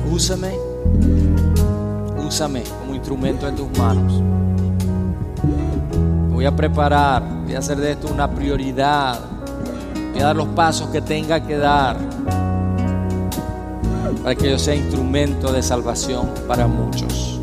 úsame, 0.09 0.53
úsame 2.25 2.63
como 2.79 2.95
instrumento 2.95 3.49
en 3.49 3.55
tus 3.57 3.77
manos. 3.77 4.23
Voy 6.31 6.45
a 6.45 6.55
preparar, 6.55 7.21
voy 7.43 7.55
a 7.55 7.59
hacer 7.59 7.79
de 7.79 7.91
esto 7.91 8.07
una 8.07 8.31
prioridad, 8.31 9.19
voy 10.13 10.21
a 10.21 10.27
dar 10.27 10.37
los 10.37 10.47
pasos 10.47 10.87
que 10.87 11.01
tenga 11.01 11.45
que 11.45 11.57
dar 11.57 11.97
para 14.23 14.35
que 14.35 14.51
yo 14.51 14.57
sea 14.57 14.73
instrumento 14.73 15.51
de 15.51 15.61
salvación 15.61 16.29
para 16.47 16.65
muchos. 16.65 17.36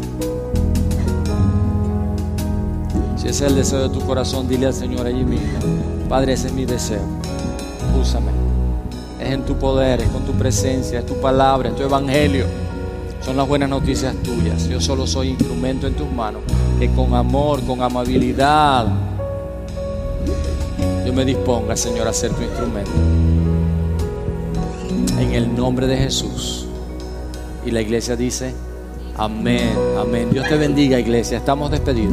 Ese 3.25 3.47
es 3.47 3.51
el 3.51 3.57
deseo 3.57 3.89
de 3.89 3.89
tu 3.89 4.01
corazón, 4.07 4.47
dile 4.47 4.67
al 4.67 4.75
Señor 4.75 5.07
allí 5.07 5.25
mismo, 5.25 5.49
Padre, 6.09 6.35
ese 6.35 6.49
es 6.49 6.53
mi 6.53 6.67
deseo, 6.67 7.01
úsame. 8.01 8.31
Es 9.19 9.31
en 9.31 9.45
tu 9.45 9.57
poder, 9.57 10.03
es 10.03 10.09
con 10.09 10.23
tu 10.25 10.33
presencia, 10.33 10.99
es 10.99 11.07
tu 11.07 11.15
palabra, 11.15 11.71
es 11.71 11.77
tu 11.77 11.83
evangelio. 11.83 12.45
Son 13.25 13.39
las 13.39 13.49
buenas 13.49 13.71
noticias 13.71 14.15
tuyas. 14.23 14.69
Yo 14.69 14.81
solo 14.81 15.07
soy 15.07 15.31
instrumento 15.31 15.87
en 15.87 15.95
tus 15.95 16.11
manos. 16.13 16.43
Que 16.79 16.91
con 16.91 17.15
amor, 17.15 17.63
con 17.63 17.81
amabilidad, 17.81 18.87
yo 21.07 21.13
me 21.15 21.25
disponga, 21.25 21.75
Señor, 21.75 22.07
a 22.07 22.13
ser 22.13 22.33
tu 22.33 22.43
instrumento. 22.43 22.91
En 25.19 25.33
el 25.33 25.57
nombre 25.57 25.87
de 25.87 25.97
Jesús. 25.97 26.67
Y 27.65 27.71
la 27.71 27.81
iglesia 27.81 28.15
dice, 28.15 28.55
amén, 29.17 29.73
amén. 29.99 30.29
Dios 30.31 30.47
te 30.47 30.57
bendiga, 30.57 30.99
iglesia. 31.01 31.39
Estamos 31.39 31.71
despedidos. 31.71 32.13